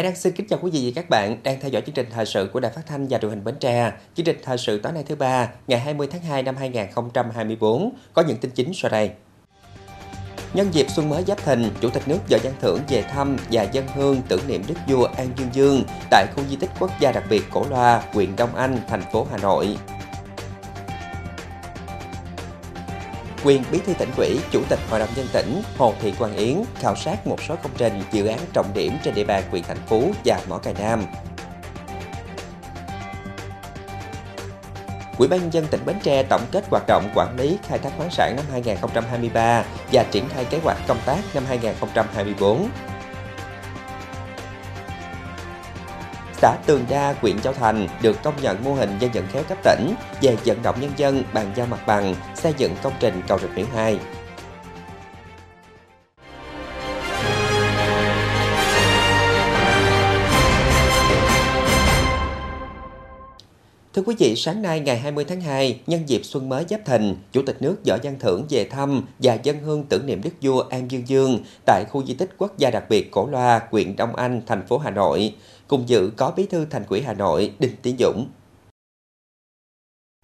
Hải 0.00 0.04
Đăng 0.04 0.16
xin 0.16 0.32
kính 0.32 0.46
chào 0.48 0.58
quý 0.62 0.70
vị 0.70 0.84
và 0.84 1.02
các 1.02 1.10
bạn 1.10 1.42
đang 1.42 1.60
theo 1.60 1.70
dõi 1.70 1.82
chương 1.86 1.94
trình 1.94 2.06
thời 2.10 2.26
sự 2.26 2.50
của 2.52 2.60
Đài 2.60 2.72
Phát 2.72 2.86
thanh 2.86 3.06
và 3.10 3.18
Truyền 3.18 3.30
hình 3.30 3.44
Bến 3.44 3.54
Tre. 3.60 3.92
Chương 4.14 4.26
trình 4.26 4.36
thời 4.42 4.58
sự 4.58 4.78
tối 4.78 4.92
nay 4.92 5.04
thứ 5.08 5.14
ba, 5.14 5.48
ngày 5.66 5.80
20 5.80 6.08
tháng 6.10 6.22
2 6.22 6.42
năm 6.42 6.56
2024 6.56 7.92
có 8.14 8.22
những 8.22 8.36
tin 8.36 8.50
chính 8.50 8.70
sau 8.74 8.90
đây. 8.90 9.10
Nhân 10.54 10.68
dịp 10.72 10.86
xuân 10.90 11.08
mới 11.08 11.24
Giáp 11.26 11.44
Thìn, 11.44 11.70
Chủ 11.80 11.90
tịch 11.90 12.08
nước 12.08 12.18
Võ 12.30 12.38
Văn 12.42 12.52
Thưởng 12.60 12.80
về 12.88 13.02
thăm 13.02 13.36
và 13.50 13.62
dân 13.62 13.84
hương 13.94 14.22
tưởng 14.28 14.40
niệm 14.46 14.62
Đức 14.68 14.74
vua 14.88 15.04
An 15.04 15.28
Dương 15.36 15.48
Dương 15.52 15.84
tại 16.10 16.26
khu 16.36 16.42
di 16.50 16.56
tích 16.56 16.70
quốc 16.78 16.90
gia 17.00 17.12
đặc 17.12 17.24
biệt 17.30 17.42
Cổ 17.50 17.64
Loa, 17.70 18.02
huyện 18.12 18.36
Đông 18.36 18.54
Anh, 18.54 18.78
thành 18.88 19.02
phố 19.12 19.26
Hà 19.30 19.36
Nội. 19.36 19.76
Quyền 23.44 23.62
bí 23.72 23.78
thư 23.78 23.94
tỉnh 23.94 24.10
ủy, 24.16 24.38
chủ 24.50 24.62
tịch 24.68 24.78
hội 24.90 24.98
đồng 25.00 25.08
nhân 25.16 25.26
tỉnh 25.32 25.62
Hồ 25.78 25.94
Thị 26.00 26.12
Quang 26.18 26.36
Yến 26.36 26.56
khảo 26.74 26.96
sát 26.96 27.26
một 27.26 27.42
số 27.48 27.56
công 27.62 27.72
trình 27.76 28.02
dự 28.12 28.26
án 28.26 28.38
trọng 28.52 28.66
điểm 28.74 28.92
trên 29.04 29.14
địa 29.14 29.24
bàn 29.24 29.42
huyện 29.50 29.62
Thành 29.62 29.76
Phú 29.86 30.12
và 30.24 30.40
Mỏ 30.48 30.58
Cày 30.58 30.74
Nam. 30.74 31.02
Ủy 35.18 35.28
ban 35.28 35.40
nhân 35.40 35.52
dân 35.52 35.66
tỉnh 35.70 35.80
Bến 35.86 35.96
Tre 36.02 36.22
tổng 36.22 36.42
kết 36.52 36.64
hoạt 36.70 36.82
động 36.88 37.10
quản 37.14 37.36
lý 37.36 37.58
khai 37.62 37.78
thác 37.78 37.90
khoáng 37.96 38.10
sản 38.10 38.36
năm 38.36 38.44
2023 38.52 39.64
và 39.92 40.04
triển 40.10 40.28
khai 40.28 40.44
kế 40.44 40.58
hoạch 40.64 40.78
công 40.88 40.98
tác 41.06 41.18
năm 41.34 41.44
2024. 41.48 42.68
Xã 46.40 46.56
Tường 46.66 46.84
Đa, 46.90 47.14
huyện 47.20 47.40
Châu 47.40 47.52
Thành 47.52 47.88
được 48.02 48.22
công 48.22 48.34
nhận 48.42 48.64
mô 48.64 48.74
hình 48.74 48.90
dân 49.00 49.10
vận 49.14 49.26
khéo 49.26 49.42
cấp 49.42 49.58
tỉnh 49.64 49.94
về 50.22 50.36
vận 50.44 50.62
động 50.62 50.80
nhân 50.80 50.90
dân 50.96 51.22
bàn 51.32 51.52
giao 51.56 51.66
mặt 51.66 51.86
bằng, 51.86 52.14
xây 52.34 52.54
dựng 52.56 52.72
công 52.82 52.92
trình 53.00 53.22
cầu 53.28 53.38
rạch 53.38 53.56
miễu 53.56 53.66
2. 53.74 53.98
Thưa 63.94 64.02
quý 64.02 64.14
vị, 64.18 64.36
sáng 64.36 64.62
nay 64.62 64.80
ngày 64.80 64.98
20 64.98 65.24
tháng 65.24 65.40
2, 65.40 65.80
nhân 65.86 66.08
dịp 66.08 66.20
xuân 66.24 66.48
mới 66.48 66.64
Giáp 66.70 66.80
Thìn, 66.84 67.16
Chủ 67.32 67.42
tịch 67.46 67.62
nước 67.62 67.76
Võ 67.86 67.96
Văn 68.02 68.16
Thưởng 68.20 68.46
về 68.50 68.64
thăm 68.64 69.02
và 69.18 69.38
dân 69.42 69.60
hương 69.60 69.84
tưởng 69.88 70.06
niệm 70.06 70.20
Đức 70.24 70.30
vua 70.42 70.60
An 70.60 70.90
Dương 70.90 71.08
Dương 71.08 71.38
tại 71.66 71.84
khu 71.90 72.04
di 72.04 72.14
tích 72.14 72.30
quốc 72.38 72.58
gia 72.58 72.70
đặc 72.70 72.84
biệt 72.88 73.10
Cổ 73.10 73.28
Loa, 73.30 73.60
huyện 73.70 73.96
Đông 73.96 74.16
Anh, 74.16 74.42
thành 74.46 74.66
phố 74.66 74.78
Hà 74.78 74.90
Nội. 74.90 75.34
Cùng 75.70 75.88
dự 75.88 76.10
có 76.16 76.32
Bí 76.36 76.46
thư 76.46 76.64
Thành 76.64 76.84
ủy 76.88 77.02
Hà 77.02 77.14
Nội 77.14 77.54
Đinh 77.58 77.76
Tiến 77.82 77.96
Dũng. 77.98 78.28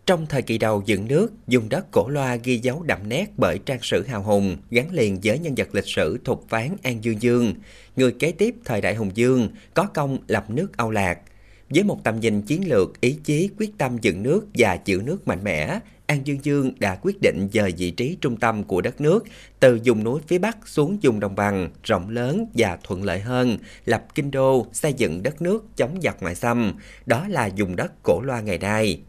Trong 0.06 0.26
thời 0.26 0.42
kỳ 0.42 0.58
đầu 0.58 0.82
dựng 0.86 1.08
nước, 1.08 1.28
dùng 1.46 1.68
đất 1.68 1.86
cổ 1.90 2.08
loa 2.08 2.36
ghi 2.36 2.58
dấu 2.58 2.82
đậm 2.82 3.08
nét 3.08 3.26
bởi 3.36 3.58
trang 3.66 3.78
sử 3.82 4.04
hào 4.06 4.22
hùng, 4.22 4.56
gắn 4.70 4.92
liền 4.92 5.18
với 5.22 5.38
nhân 5.38 5.54
vật 5.56 5.68
lịch 5.72 5.86
sử 5.86 6.18
thục 6.24 6.48
phán 6.48 6.76
An 6.82 7.04
Dương 7.04 7.22
Dương, 7.22 7.54
người 7.96 8.12
kế 8.12 8.32
tiếp 8.32 8.54
thời 8.64 8.80
đại 8.80 8.94
Hùng 8.94 9.10
Dương, 9.14 9.48
có 9.74 9.86
công 9.94 10.18
lập 10.28 10.50
nước 10.50 10.76
Âu 10.76 10.90
Lạc– 10.90 11.18
với 11.70 11.84
một 11.84 12.04
tầm 12.04 12.20
nhìn 12.20 12.42
chiến 12.42 12.68
lược, 12.68 13.00
ý 13.00 13.18
chí, 13.24 13.50
quyết 13.58 13.78
tâm 13.78 13.98
dựng 13.98 14.22
nước 14.22 14.46
và 14.54 14.78
giữ 14.84 15.02
nước 15.04 15.28
mạnh 15.28 15.44
mẽ, 15.44 15.80
An 16.06 16.26
Dương 16.26 16.38
Dương 16.42 16.72
đã 16.78 16.98
quyết 17.02 17.16
định 17.22 17.48
dời 17.52 17.74
vị 17.78 17.90
trí 17.90 18.16
trung 18.20 18.36
tâm 18.36 18.64
của 18.64 18.80
đất 18.80 19.00
nước 19.00 19.24
từ 19.60 19.78
vùng 19.84 20.04
núi 20.04 20.20
phía 20.26 20.38
Bắc 20.38 20.68
xuống 20.68 20.98
vùng 21.02 21.20
đồng 21.20 21.36
bằng 21.36 21.70
rộng 21.84 22.08
lớn 22.08 22.46
và 22.54 22.78
thuận 22.84 23.04
lợi 23.04 23.20
hơn, 23.20 23.58
lập 23.84 24.06
kinh 24.14 24.30
đô, 24.30 24.66
xây 24.72 24.92
dựng 24.92 25.22
đất 25.22 25.42
nước 25.42 25.64
chống 25.76 25.98
giặc 26.02 26.16
ngoại 26.22 26.34
xâm, 26.34 26.72
đó 27.06 27.26
là 27.28 27.50
vùng 27.56 27.76
đất 27.76 28.02
cổ 28.02 28.20
loa 28.20 28.40
ngày 28.40 28.58
nay. 28.58 29.00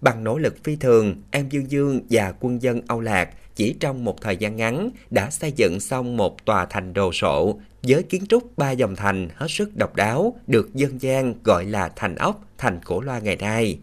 Bằng 0.00 0.24
nỗ 0.24 0.38
lực 0.38 0.64
phi 0.64 0.76
thường, 0.76 1.22
An 1.30 1.52
Dương 1.52 1.70
Dương 1.70 2.00
và 2.10 2.32
quân 2.40 2.62
dân 2.62 2.80
Âu 2.86 3.00
Lạc 3.00 3.30
chỉ 3.56 3.74
trong 3.80 4.04
một 4.04 4.20
thời 4.20 4.36
gian 4.36 4.56
ngắn 4.56 4.90
đã 5.10 5.30
xây 5.30 5.52
dựng 5.56 5.80
xong 5.80 6.16
một 6.16 6.44
tòa 6.44 6.66
thành 6.66 6.92
đồ 6.92 7.12
sộ 7.12 7.58
với 7.82 8.02
kiến 8.02 8.26
trúc 8.28 8.58
ba 8.58 8.70
dòng 8.70 8.96
thành 8.96 9.28
hết 9.34 9.46
sức 9.50 9.76
độc 9.76 9.96
đáo, 9.96 10.36
được 10.46 10.74
dân 10.74 11.02
gian 11.02 11.34
gọi 11.44 11.64
là 11.64 11.90
thành 11.96 12.14
ốc, 12.14 12.44
thành 12.58 12.80
cổ 12.84 13.00
loa 13.00 13.18
ngày 13.18 13.36
nay. 13.36 13.78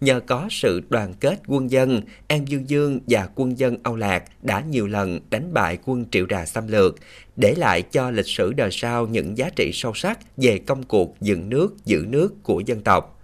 Nhờ 0.00 0.20
có 0.20 0.46
sự 0.50 0.80
đoàn 0.88 1.14
kết 1.20 1.40
quân 1.46 1.70
dân, 1.70 2.02
An 2.28 2.48
Dương 2.48 2.68
Dương 2.68 3.00
và 3.06 3.28
quân 3.34 3.58
dân 3.58 3.76
Âu 3.82 3.96
Lạc 3.96 4.24
đã 4.42 4.60
nhiều 4.60 4.86
lần 4.86 5.20
đánh 5.30 5.54
bại 5.54 5.78
quân 5.84 6.04
Triệu 6.10 6.26
Đà 6.26 6.46
xâm 6.46 6.68
lược, 6.68 6.96
để 7.36 7.54
lại 7.56 7.82
cho 7.82 8.10
lịch 8.10 8.26
sử 8.26 8.52
đời 8.52 8.68
sau 8.72 9.06
những 9.06 9.38
giá 9.38 9.50
trị 9.56 9.70
sâu 9.74 9.92
sắc 9.94 10.18
về 10.36 10.58
công 10.58 10.82
cuộc 10.82 11.16
dựng 11.20 11.48
nước, 11.48 11.76
giữ 11.84 12.04
nước 12.08 12.42
của 12.42 12.60
dân 12.60 12.82
tộc. 12.82 13.15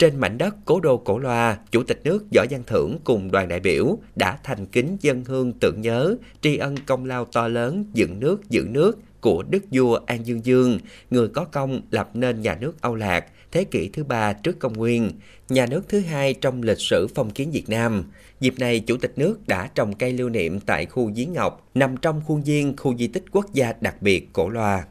Trên 0.00 0.20
mảnh 0.20 0.38
đất 0.38 0.54
cố 0.64 0.80
đô 0.80 0.96
Cổ 0.96 1.18
Loa, 1.18 1.58
Chủ 1.70 1.82
tịch 1.82 2.00
nước 2.04 2.24
Võ 2.34 2.44
Văn 2.50 2.62
Thưởng 2.66 2.98
cùng 3.04 3.30
đoàn 3.30 3.48
đại 3.48 3.60
biểu 3.60 3.98
đã 4.16 4.38
thành 4.44 4.66
kính 4.66 4.96
dân 5.00 5.24
hương 5.24 5.52
tưởng 5.52 5.80
nhớ, 5.80 6.16
tri 6.40 6.56
ân 6.56 6.76
công 6.86 7.04
lao 7.04 7.24
to 7.24 7.48
lớn 7.48 7.84
dựng 7.94 8.20
nước 8.20 8.50
giữ 8.50 8.64
nước 8.70 8.98
của 9.20 9.42
đức 9.50 9.62
vua 9.70 10.00
An 10.06 10.26
Dương 10.26 10.44
Dương, 10.44 10.78
người 11.10 11.28
có 11.28 11.44
công 11.44 11.80
lập 11.90 12.10
nên 12.14 12.40
nhà 12.40 12.58
nước 12.60 12.80
Âu 12.80 12.94
Lạc 12.94 13.26
thế 13.52 13.64
kỷ 13.64 13.88
thứ 13.88 14.04
ba 14.04 14.32
trước 14.32 14.58
công 14.58 14.72
nguyên, 14.72 15.10
nhà 15.48 15.66
nước 15.66 15.82
thứ 15.88 16.00
hai 16.00 16.34
trong 16.34 16.62
lịch 16.62 16.80
sử 16.80 17.06
phong 17.14 17.30
kiến 17.30 17.50
Việt 17.50 17.68
Nam. 17.68 18.04
Dịp 18.40 18.54
này, 18.58 18.80
Chủ 18.80 18.96
tịch 18.96 19.12
nước 19.16 19.48
đã 19.48 19.70
trồng 19.74 19.94
cây 19.94 20.12
lưu 20.12 20.28
niệm 20.28 20.60
tại 20.60 20.86
khu 20.86 21.10
Giếng 21.14 21.32
Ngọc, 21.32 21.70
nằm 21.74 21.96
trong 21.96 22.22
khuôn 22.26 22.42
viên 22.42 22.76
khu 22.76 22.96
di 22.96 23.06
tích 23.06 23.24
quốc 23.32 23.46
gia 23.52 23.72
đặc 23.80 24.02
biệt 24.02 24.28
Cổ 24.32 24.48
Loa. 24.48 24.84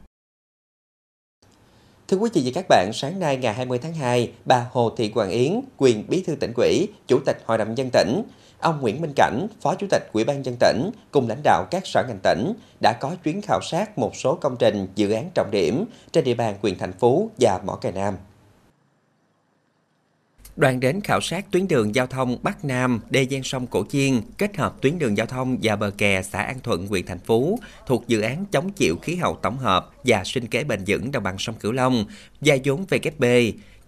Thưa 2.10 2.16
quý 2.16 2.30
vị 2.34 2.42
và 2.44 2.50
các 2.54 2.66
bạn, 2.68 2.90
sáng 2.92 3.20
nay 3.20 3.36
ngày 3.36 3.54
20 3.54 3.78
tháng 3.78 3.94
2, 3.94 4.32
bà 4.44 4.66
Hồ 4.72 4.90
Thị 4.96 5.12
Hoàng 5.14 5.30
Yến, 5.30 5.60
quyền 5.76 6.04
bí 6.08 6.22
thư 6.26 6.34
tỉnh 6.34 6.52
ủy, 6.56 6.88
chủ 7.08 7.18
tịch 7.26 7.42
Hội 7.44 7.58
đồng 7.58 7.78
dân 7.78 7.90
tỉnh, 7.92 8.22
ông 8.58 8.80
Nguyễn 8.80 9.00
Minh 9.00 9.12
Cảnh, 9.16 9.46
Phó 9.60 9.74
Chủ 9.74 9.86
tịch 9.90 10.02
Ủy 10.12 10.24
ban 10.24 10.44
dân 10.44 10.56
tỉnh 10.60 10.90
cùng 11.10 11.28
lãnh 11.28 11.40
đạo 11.44 11.64
các 11.70 11.86
sở 11.86 12.04
ngành 12.08 12.18
tỉnh 12.22 12.52
đã 12.80 12.92
có 12.92 13.16
chuyến 13.24 13.42
khảo 13.42 13.60
sát 13.62 13.98
một 13.98 14.16
số 14.16 14.34
công 14.34 14.56
trình 14.56 14.86
dự 14.94 15.10
án 15.10 15.30
trọng 15.34 15.50
điểm 15.50 15.84
trên 16.12 16.24
địa 16.24 16.34
bàn 16.34 16.54
huyện 16.62 16.78
thành 16.78 16.92
phố 16.92 17.30
và 17.40 17.60
mỏ 17.64 17.74
cày 17.74 17.92
Nam. 17.92 18.14
Đoàn 20.56 20.80
đến 20.80 21.00
khảo 21.00 21.20
sát 21.20 21.50
tuyến 21.50 21.68
đường 21.68 21.94
giao 21.94 22.06
thông 22.06 22.36
Bắc 22.42 22.64
Nam, 22.64 23.00
đê 23.10 23.22
gian 23.22 23.42
sông 23.42 23.66
Cổ 23.66 23.84
Chiên, 23.88 24.20
kết 24.38 24.56
hợp 24.56 24.74
tuyến 24.80 24.98
đường 24.98 25.16
giao 25.16 25.26
thông 25.26 25.58
và 25.62 25.76
bờ 25.76 25.90
kè 25.98 26.22
xã 26.22 26.42
An 26.42 26.56
Thuận, 26.62 26.86
huyện 26.86 27.06
Thành 27.06 27.18
Phú, 27.18 27.58
thuộc 27.86 28.08
dự 28.08 28.20
án 28.20 28.44
chống 28.52 28.72
chịu 28.72 28.96
khí 29.02 29.16
hậu 29.16 29.38
tổng 29.42 29.58
hợp 29.58 29.90
và 30.04 30.24
sinh 30.24 30.46
kế 30.46 30.64
bền 30.64 30.80
vững 30.86 31.12
đồng 31.12 31.22
bằng 31.22 31.38
sông 31.38 31.54
Cửu 31.60 31.72
Long, 31.72 32.04
gia 32.40 32.56
vốn 32.64 32.84
VKB, 32.84 33.24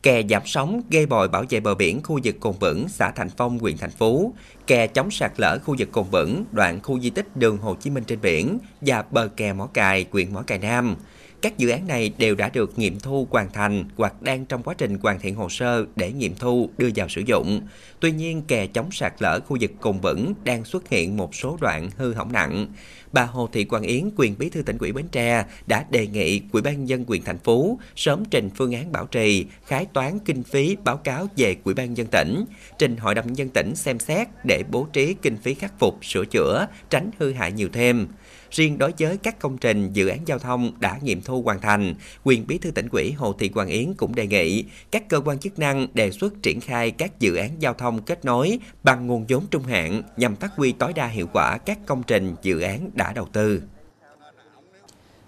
kè 0.03 0.23
giảm 0.31 0.43
sóng 0.45 0.83
gây 0.91 1.07
bồi 1.07 1.29
bảo 1.29 1.45
vệ 1.51 1.61
bờ 1.61 1.75
biển 1.75 2.03
khu 2.03 2.21
vực 2.25 2.37
Cồn 2.41 2.55
Vững, 2.61 2.89
xã 2.89 3.11
Thành 3.11 3.31
Phong, 3.37 3.59
huyện 3.59 3.79
Thành 3.79 3.91
Phú, 3.91 4.35
kè 4.67 4.87
chống 4.87 5.11
sạt 5.11 5.33
lở 5.37 5.59
khu 5.65 5.77
vực 5.79 5.93
Cồn 5.93 6.05
Vững, 6.11 6.45
đoạn 6.53 6.81
khu 6.83 7.01
di 7.01 7.11
tích 7.11 7.37
đường 7.37 7.59
Hồ 7.59 7.75
Chí 7.75 7.91
Minh 7.91 8.05
trên 8.05 8.21
biển 8.21 8.59
và 8.81 9.05
bờ 9.11 9.29
kè 9.37 9.53
Mỏ 9.53 9.67
Cài, 9.67 10.07
huyện 10.11 10.35
Mỏ 10.35 10.43
Cài 10.43 10.59
Nam. 10.59 10.97
Các 11.43 11.59
dự 11.59 11.69
án 11.69 11.87
này 11.87 12.13
đều 12.19 12.35
đã 12.35 12.51
được 12.53 12.79
nghiệm 12.79 13.01
thu 13.01 13.27
hoàn 13.31 13.53
thành 13.53 13.85
hoặc 13.97 14.23
đang 14.23 14.47
trong 14.47 14.63
quá 14.63 14.75
trình 14.79 14.99
hoàn 15.03 15.21
thiện 15.21 15.35
hồ 15.35 15.49
sơ 15.49 15.85
để 15.97 16.13
nghiệm 16.13 16.35
thu 16.35 16.71
đưa 16.79 16.89
vào 16.97 17.09
sử 17.09 17.21
dụng. 17.21 17.61
Tuy 18.01 18.13
nhiên, 18.13 18.43
kè 18.43 18.67
chống 18.67 18.91
sạt 18.91 19.15
lở 19.19 19.41
khu 19.41 19.57
vực 19.61 19.71
Cồn 19.81 19.99
Vững 19.99 20.35
đang 20.45 20.65
xuất 20.65 20.89
hiện 20.89 21.17
một 21.17 21.35
số 21.35 21.59
đoạn 21.61 21.91
hư 21.97 22.15
hỏng 22.15 22.33
nặng 22.33 22.67
bà 23.13 23.23
Hồ 23.25 23.49
Thị 23.53 23.65
Quang 23.65 23.83
Yến, 23.83 24.11
quyền 24.17 24.35
bí 24.39 24.51
thư 24.51 24.63
tỉnh 24.63 24.79
ủy 24.79 24.93
Bến 24.93 25.09
Tre 25.13 25.45
đã 25.67 25.85
đề 25.91 26.07
nghị 26.07 26.41
Ủy 26.53 26.63
ban 26.63 26.89
dân 26.89 27.05
quyền 27.07 27.23
thành 27.23 27.39
phố 27.39 27.79
sớm 27.97 28.25
trình 28.31 28.51
phương 28.57 28.73
án 28.73 28.93
bảo 28.93 29.07
trì, 29.07 29.47
khái 29.67 29.87
toán 29.87 30.19
kinh 30.19 30.43
phí 30.43 30.77
báo 30.85 30.97
cáo 30.97 31.27
về 31.37 31.57
Ủy 31.65 31.75
ban 31.75 31.97
dân 31.97 32.07
tỉnh, 32.07 32.45
trình 32.79 32.97
Hội 32.97 33.15
đồng 33.15 33.37
dân 33.37 33.49
tỉnh 33.49 33.77
xem 33.77 33.99
xét 33.99 34.29
để 34.45 34.65
bố 34.71 34.87
trí 34.93 35.15
kinh 35.15 35.37
phí 35.37 35.55
khắc 35.55 35.79
phục, 35.79 36.05
sửa 36.05 36.25
chữa, 36.25 36.67
tránh 36.91 37.11
hư 37.19 37.33
hại 37.33 37.53
nhiều 37.53 37.69
thêm. 37.73 38.07
Riêng 38.53 38.79
đối 38.79 38.93
với 38.99 39.17
các 39.17 39.39
công 39.39 39.59
trình 39.59 39.93
dự 39.93 40.09
án 40.09 40.19
giao 40.27 40.39
thông 40.39 40.73
đã 40.81 40.99
nghiệm 41.03 41.23
thu 41.23 41.43
hoàn 41.43 41.61
thành, 41.61 41.95
quyền 42.25 42.47
bí 42.47 42.59
thư 42.59 42.71
tỉnh 42.71 42.89
ủy 42.93 43.13
Hồ 43.13 43.33
Thị 43.33 43.51
hoàng 43.55 43.69
Yến 43.69 43.95
cũng 43.95 44.15
đề 44.15 44.27
nghị 44.27 44.65
các 44.91 45.09
cơ 45.09 45.21
quan 45.25 45.39
chức 45.39 45.59
năng 45.59 45.87
đề 45.95 46.11
xuất 46.11 46.43
triển 46.43 46.61
khai 46.61 46.91
các 46.91 47.21
dự 47.21 47.37
án 47.37 47.51
giao 47.59 47.75
thông 47.75 48.03
kết 48.03 48.25
nối 48.25 48.59
bằng 48.83 49.07
nguồn 49.07 49.25
vốn 49.29 49.47
trung 49.51 49.63
hạn 49.63 50.03
nhằm 50.17 50.37
phát 50.37 50.51
huy 50.57 50.73
tối 50.73 50.93
đa 50.93 51.07
hiệu 51.07 51.27
quả 51.33 51.59
các 51.59 51.79
công 51.87 52.03
trình 52.03 52.35
dự 52.43 52.61
án 52.61 52.91
đã 52.95 53.13
đầu 53.13 53.27
tư. 53.33 53.63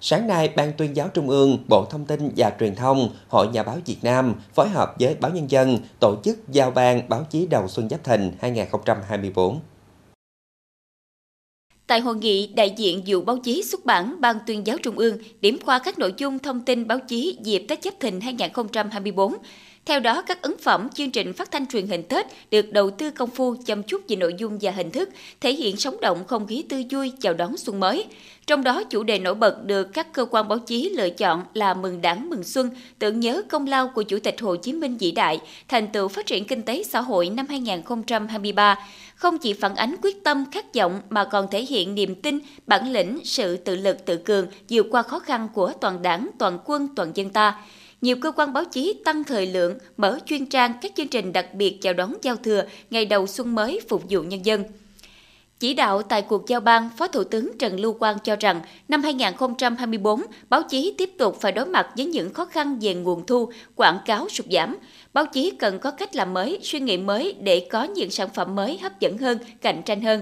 Sáng 0.01 0.27
nay, 0.27 0.53
Ban 0.57 0.73
tuyên 0.73 0.97
giáo 0.97 1.09
Trung 1.09 1.31
ương, 1.31 1.65
Bộ 1.69 1.87
Thông 1.91 2.05
tin 2.05 2.31
và 2.37 2.53
Truyền 2.61 2.75
thông, 2.75 3.09
Hội 3.29 3.49
Nhà 3.49 3.63
báo 3.63 3.79
Việt 3.87 3.99
Nam 4.03 4.35
phối 4.55 4.69
hợp 4.69 4.95
với 5.01 5.15
Báo 5.15 5.31
Nhân 5.31 5.51
dân 5.51 5.79
tổ 6.01 6.17
chức 6.25 6.49
giao 6.49 6.71
ban 6.71 7.09
báo 7.09 7.27
chí 7.31 7.47
đầu 7.47 7.69
xuân 7.69 7.89
Giáp 7.89 8.05
Thìn 8.05 8.33
2024. 8.41 9.61
Tại 11.95 12.01
hội 12.01 12.17
nghị, 12.17 12.47
đại 12.47 12.75
diện 12.77 13.03
vụ 13.07 13.21
báo 13.21 13.39
chí 13.39 13.63
xuất 13.63 13.85
bản 13.85 14.21
Ban 14.21 14.37
tuyên 14.47 14.67
giáo 14.67 14.79
Trung 14.79 14.99
ương 14.99 15.19
điểm 15.41 15.59
qua 15.65 15.79
các 15.79 15.99
nội 15.99 16.15
dung 16.17 16.39
thông 16.39 16.61
tin 16.61 16.87
báo 16.87 16.99
chí 17.09 17.39
dịp 17.43 17.65
Tết 17.69 17.83
Chấp 17.83 17.95
Thìn 18.01 18.21
2024, 18.21 19.35
theo 19.87 20.01
đó, 20.01 20.23
các 20.23 20.43
ấn 20.43 20.59
phẩm 20.59 20.89
chương 20.95 21.11
trình 21.11 21.33
phát 21.33 21.51
thanh 21.51 21.67
truyền 21.67 21.87
hình 21.87 22.03
Tết 22.09 22.27
được 22.51 22.73
đầu 22.73 22.91
tư 22.91 23.11
công 23.11 23.31
phu 23.31 23.57
chăm 23.67 23.83
chút 23.83 24.03
về 24.09 24.17
nội 24.17 24.35
dung 24.39 24.59
và 24.61 24.71
hình 24.71 24.91
thức, 24.91 25.09
thể 25.41 25.53
hiện 25.53 25.77
sống 25.77 26.01
động 26.01 26.25
không 26.27 26.47
khí 26.47 26.65
tươi 26.69 26.87
vui 26.91 27.13
chào 27.21 27.35
đón 27.35 27.57
xuân 27.57 27.81
mới. 27.81 28.05
Trong 28.47 28.65
đó, 28.65 28.85
chủ 28.85 29.03
đề 29.03 29.19
nổi 29.19 29.35
bật 29.35 29.65
được 29.65 29.85
các 29.93 30.13
cơ 30.13 30.25
quan 30.25 30.49
báo 30.49 30.59
chí 30.59 30.91
lựa 30.97 31.11
chọn 31.11 31.43
là 31.55 31.75
mừng 31.75 32.01
đảng 32.01 32.31
mừng 32.31 32.45
xuân, 32.45 32.71
tưởng 32.99 33.21
nhớ 33.21 33.43
công 33.49 33.67
lao 33.67 33.89
của 33.95 34.03
Chủ 34.03 34.19
tịch 34.19 34.41
Hồ 34.41 34.57
Chí 34.57 34.73
Minh 34.73 34.97
vĩ 34.97 35.11
đại, 35.11 35.41
thành 35.69 35.89
tựu 35.89 36.09
phát 36.09 36.27
triển 36.27 36.45
kinh 36.45 36.63
tế 36.63 36.83
xã 36.83 37.01
hội 37.01 37.31
năm 37.31 37.47
2023, 37.49 38.79
không 39.15 39.39
chỉ 39.39 39.53
phản 39.53 39.77
ánh 39.77 39.97
quyết 40.03 40.25
tâm 40.25 40.45
khát 40.51 40.75
vọng 40.75 41.01
mà 41.11 41.25
còn 41.25 41.49
thể 41.51 41.63
hiện 41.63 41.95
niềm 41.95 42.15
tin, 42.15 42.39
bản 42.67 42.93
lĩnh, 42.93 43.19
sự 43.25 43.57
tự 43.57 43.77
lực 43.77 44.05
tự 44.05 44.17
cường 44.17 44.47
vượt 44.71 44.87
qua 44.91 45.03
khó 45.03 45.19
khăn 45.19 45.49
của 45.55 45.73
toàn 45.81 46.03
đảng, 46.03 46.31
toàn 46.39 46.59
quân, 46.65 46.89
toàn 46.97 47.11
dân 47.15 47.31
ta 47.31 47.61
nhiều 48.01 48.17
cơ 48.17 48.31
quan 48.31 48.53
báo 48.53 48.65
chí 48.65 48.95
tăng 49.05 49.25
thời 49.25 49.47
lượng, 49.47 49.79
mở 49.97 50.19
chuyên 50.27 50.47
trang 50.47 50.73
các 50.83 50.93
chương 50.97 51.09
trình 51.09 51.33
đặc 51.33 51.55
biệt 51.55 51.79
chào 51.83 51.93
đón 51.93 52.15
giao 52.23 52.37
thừa 52.37 52.65
ngày 52.91 53.07
đầu 53.07 53.27
xuân 53.27 53.55
mới 53.55 53.81
phục 53.89 54.03
vụ 54.11 54.23
nhân 54.23 54.47
dân. 54.47 54.65
Chỉ 55.61 55.75
đạo 55.75 56.03
tại 56.03 56.23
cuộc 56.23 56.49
giao 56.49 56.61
ban, 56.61 56.91
Phó 56.97 57.09
Thủ 57.09 57.25
tướng 57.25 57.59
Trần 57.59 57.81
Lưu 57.81 57.93
Quang 57.93 58.19
cho 58.25 58.37
rằng 58.37 58.61
năm 58.89 59.03
2024, 59.03 60.23
báo 60.49 60.63
chí 60.63 60.95
tiếp 60.99 61.11
tục 61.19 61.39
phải 61.41 61.53
đối 61.53 61.67
mặt 61.67 61.89
với 61.97 62.07
những 62.07 62.33
khó 62.33 62.45
khăn 62.45 62.79
về 62.81 62.95
nguồn 62.95 63.27
thu, 63.27 63.53
quảng 63.77 63.99
cáo 64.07 64.29
sụt 64.29 64.47
giảm. 64.51 64.77
Báo 65.13 65.27
chí 65.27 65.51
cần 65.51 65.79
có 65.79 65.91
cách 65.91 66.17
làm 66.17 66.35
mới, 66.35 66.59
suy 66.63 66.81
nghĩ 66.81 66.97
mới 66.97 67.33
để 67.41 67.67
có 67.71 67.85
những 67.85 68.11
sản 68.11 68.29
phẩm 68.35 68.55
mới 68.55 68.79
hấp 68.83 69.01
dẫn 69.01 69.19
hơn, 69.19 69.39
cạnh 69.61 69.83
tranh 69.85 70.01
hơn. 70.01 70.21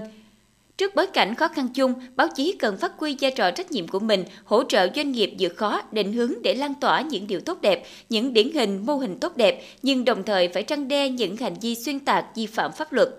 Trước 0.77 0.95
bối 0.95 1.07
cảnh 1.07 1.35
khó 1.35 1.47
khăn 1.47 1.67
chung, 1.73 1.93
báo 2.15 2.27
chí 2.35 2.55
cần 2.59 2.77
phát 2.77 2.91
huy 2.97 3.17
vai 3.21 3.31
trò 3.31 3.51
trách 3.51 3.71
nhiệm 3.71 3.87
của 3.87 3.99
mình, 3.99 4.23
hỗ 4.43 4.63
trợ 4.63 4.87
doanh 4.95 5.11
nghiệp 5.11 5.33
vượt 5.39 5.57
khó, 5.57 5.81
định 5.91 6.13
hướng 6.13 6.33
để 6.43 6.53
lan 6.53 6.73
tỏa 6.73 7.01
những 7.01 7.27
điều 7.27 7.39
tốt 7.39 7.61
đẹp, 7.61 7.85
những 8.09 8.33
điển 8.33 8.51
hình 8.51 8.85
mô 8.85 8.95
hình 8.95 9.19
tốt 9.19 9.37
đẹp, 9.37 9.63
nhưng 9.81 10.05
đồng 10.05 10.23
thời 10.23 10.47
phải 10.47 10.63
trăng 10.63 10.87
đe 10.87 11.09
những 11.09 11.37
hành 11.37 11.55
vi 11.61 11.75
xuyên 11.75 11.99
tạc, 11.99 12.25
vi 12.35 12.45
phạm 12.45 12.71
pháp 12.71 12.93
luật. 12.93 13.09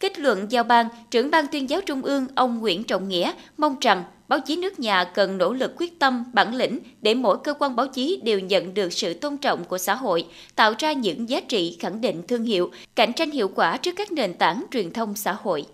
Kết 0.00 0.18
luận 0.18 0.46
giao 0.48 0.64
ban, 0.64 0.86
trưởng 1.10 1.30
ban 1.30 1.46
tuyên 1.46 1.70
giáo 1.70 1.80
trung 1.80 2.02
ương 2.02 2.26
ông 2.34 2.58
Nguyễn 2.58 2.84
Trọng 2.84 3.08
Nghĩa 3.08 3.32
mong 3.56 3.76
rằng 3.80 4.04
báo 4.28 4.40
chí 4.40 4.56
nước 4.56 4.80
nhà 4.80 5.04
cần 5.04 5.38
nỗ 5.38 5.52
lực 5.52 5.72
quyết 5.76 5.98
tâm, 5.98 6.24
bản 6.32 6.54
lĩnh 6.54 6.78
để 7.02 7.14
mỗi 7.14 7.36
cơ 7.44 7.54
quan 7.54 7.76
báo 7.76 7.86
chí 7.86 8.20
đều 8.24 8.40
nhận 8.40 8.74
được 8.74 8.92
sự 8.92 9.14
tôn 9.14 9.36
trọng 9.36 9.64
của 9.64 9.78
xã 9.78 9.94
hội, 9.94 10.26
tạo 10.54 10.74
ra 10.78 10.92
những 10.92 11.28
giá 11.28 11.40
trị 11.40 11.76
khẳng 11.80 12.00
định 12.00 12.22
thương 12.28 12.44
hiệu, 12.44 12.70
cạnh 12.94 13.12
tranh 13.12 13.30
hiệu 13.30 13.48
quả 13.54 13.76
trước 13.76 13.92
các 13.96 14.12
nền 14.12 14.34
tảng 14.34 14.64
truyền 14.70 14.90
thông 14.90 15.14
xã 15.16 15.32
hội. 15.32 15.66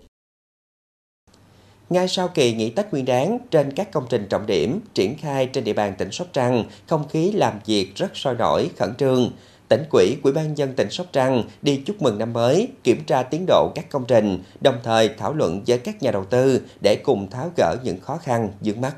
Ngay 1.89 2.07
sau 2.07 2.27
kỳ 2.27 2.53
nghỉ 2.53 2.69
Tết 2.69 2.91
Nguyên 2.91 3.05
đáng, 3.05 3.39
trên 3.51 3.71
các 3.71 3.91
công 3.91 4.05
trình 4.09 4.27
trọng 4.29 4.45
điểm 4.45 4.79
triển 4.93 5.17
khai 5.17 5.45
trên 5.45 5.63
địa 5.63 5.73
bàn 5.73 5.93
tỉnh 5.97 6.11
Sóc 6.11 6.27
Trăng, 6.33 6.63
không 6.87 7.07
khí 7.07 7.31
làm 7.31 7.59
việc 7.65 7.95
rất 7.95 8.17
sôi 8.17 8.35
nổi, 8.35 8.69
khẩn 8.77 8.95
trương. 8.97 9.31
Tỉnh 9.67 9.83
quỹ, 9.91 10.15
Quỹ 10.23 10.31
ban 10.31 10.57
dân 10.57 10.73
tỉnh 10.73 10.89
Sóc 10.89 11.07
Trăng 11.11 11.43
đi 11.61 11.81
chúc 11.85 12.01
mừng 12.01 12.17
năm 12.17 12.33
mới, 12.33 12.67
kiểm 12.83 13.03
tra 13.07 13.23
tiến 13.23 13.45
độ 13.47 13.71
các 13.75 13.89
công 13.89 14.05
trình, 14.07 14.43
đồng 14.61 14.75
thời 14.83 15.09
thảo 15.17 15.33
luận 15.33 15.61
với 15.67 15.77
các 15.77 16.01
nhà 16.03 16.11
đầu 16.11 16.25
tư 16.25 16.61
để 16.81 16.95
cùng 16.95 17.29
tháo 17.29 17.51
gỡ 17.57 17.75
những 17.83 17.99
khó 17.99 18.17
khăn 18.17 18.49
vướng 18.61 18.81
mắt. 18.81 18.95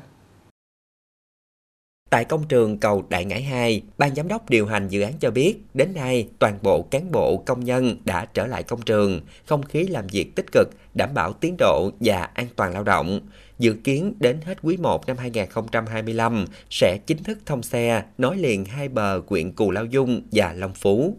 Tại 2.12 2.24
công 2.24 2.42
trường 2.48 2.78
cầu 2.78 3.04
Đại 3.08 3.24
Ngãi 3.24 3.42
2, 3.42 3.82
ban 3.98 4.14
giám 4.14 4.28
đốc 4.28 4.50
điều 4.50 4.66
hành 4.66 4.88
dự 4.88 5.02
án 5.02 5.12
cho 5.20 5.30
biết, 5.30 5.56
đến 5.74 5.88
nay 5.94 6.28
toàn 6.38 6.58
bộ 6.62 6.82
cán 6.82 7.12
bộ 7.12 7.36
công 7.36 7.64
nhân 7.64 7.96
đã 8.04 8.26
trở 8.34 8.46
lại 8.46 8.62
công 8.62 8.82
trường, 8.82 9.20
không 9.46 9.62
khí 9.62 9.82
làm 9.82 10.06
việc 10.06 10.36
tích 10.36 10.52
cực, 10.52 10.68
đảm 10.94 11.08
bảo 11.14 11.32
tiến 11.32 11.56
độ 11.58 11.90
và 12.00 12.28
an 12.34 12.46
toàn 12.56 12.72
lao 12.72 12.84
động. 12.84 13.20
Dự 13.58 13.72
kiến 13.84 14.14
đến 14.20 14.40
hết 14.44 14.58
quý 14.62 14.76
1 14.76 15.06
năm 15.06 15.16
2025 15.16 16.44
sẽ 16.70 16.98
chính 17.06 17.22
thức 17.22 17.38
thông 17.46 17.62
xe 17.62 18.02
nối 18.18 18.36
liền 18.36 18.64
hai 18.64 18.88
bờ 18.88 19.20
quyện 19.28 19.52
Cù 19.52 19.70
Lao 19.70 19.84
Dung 19.84 20.22
và 20.32 20.52
Long 20.52 20.74
Phú. 20.74 21.16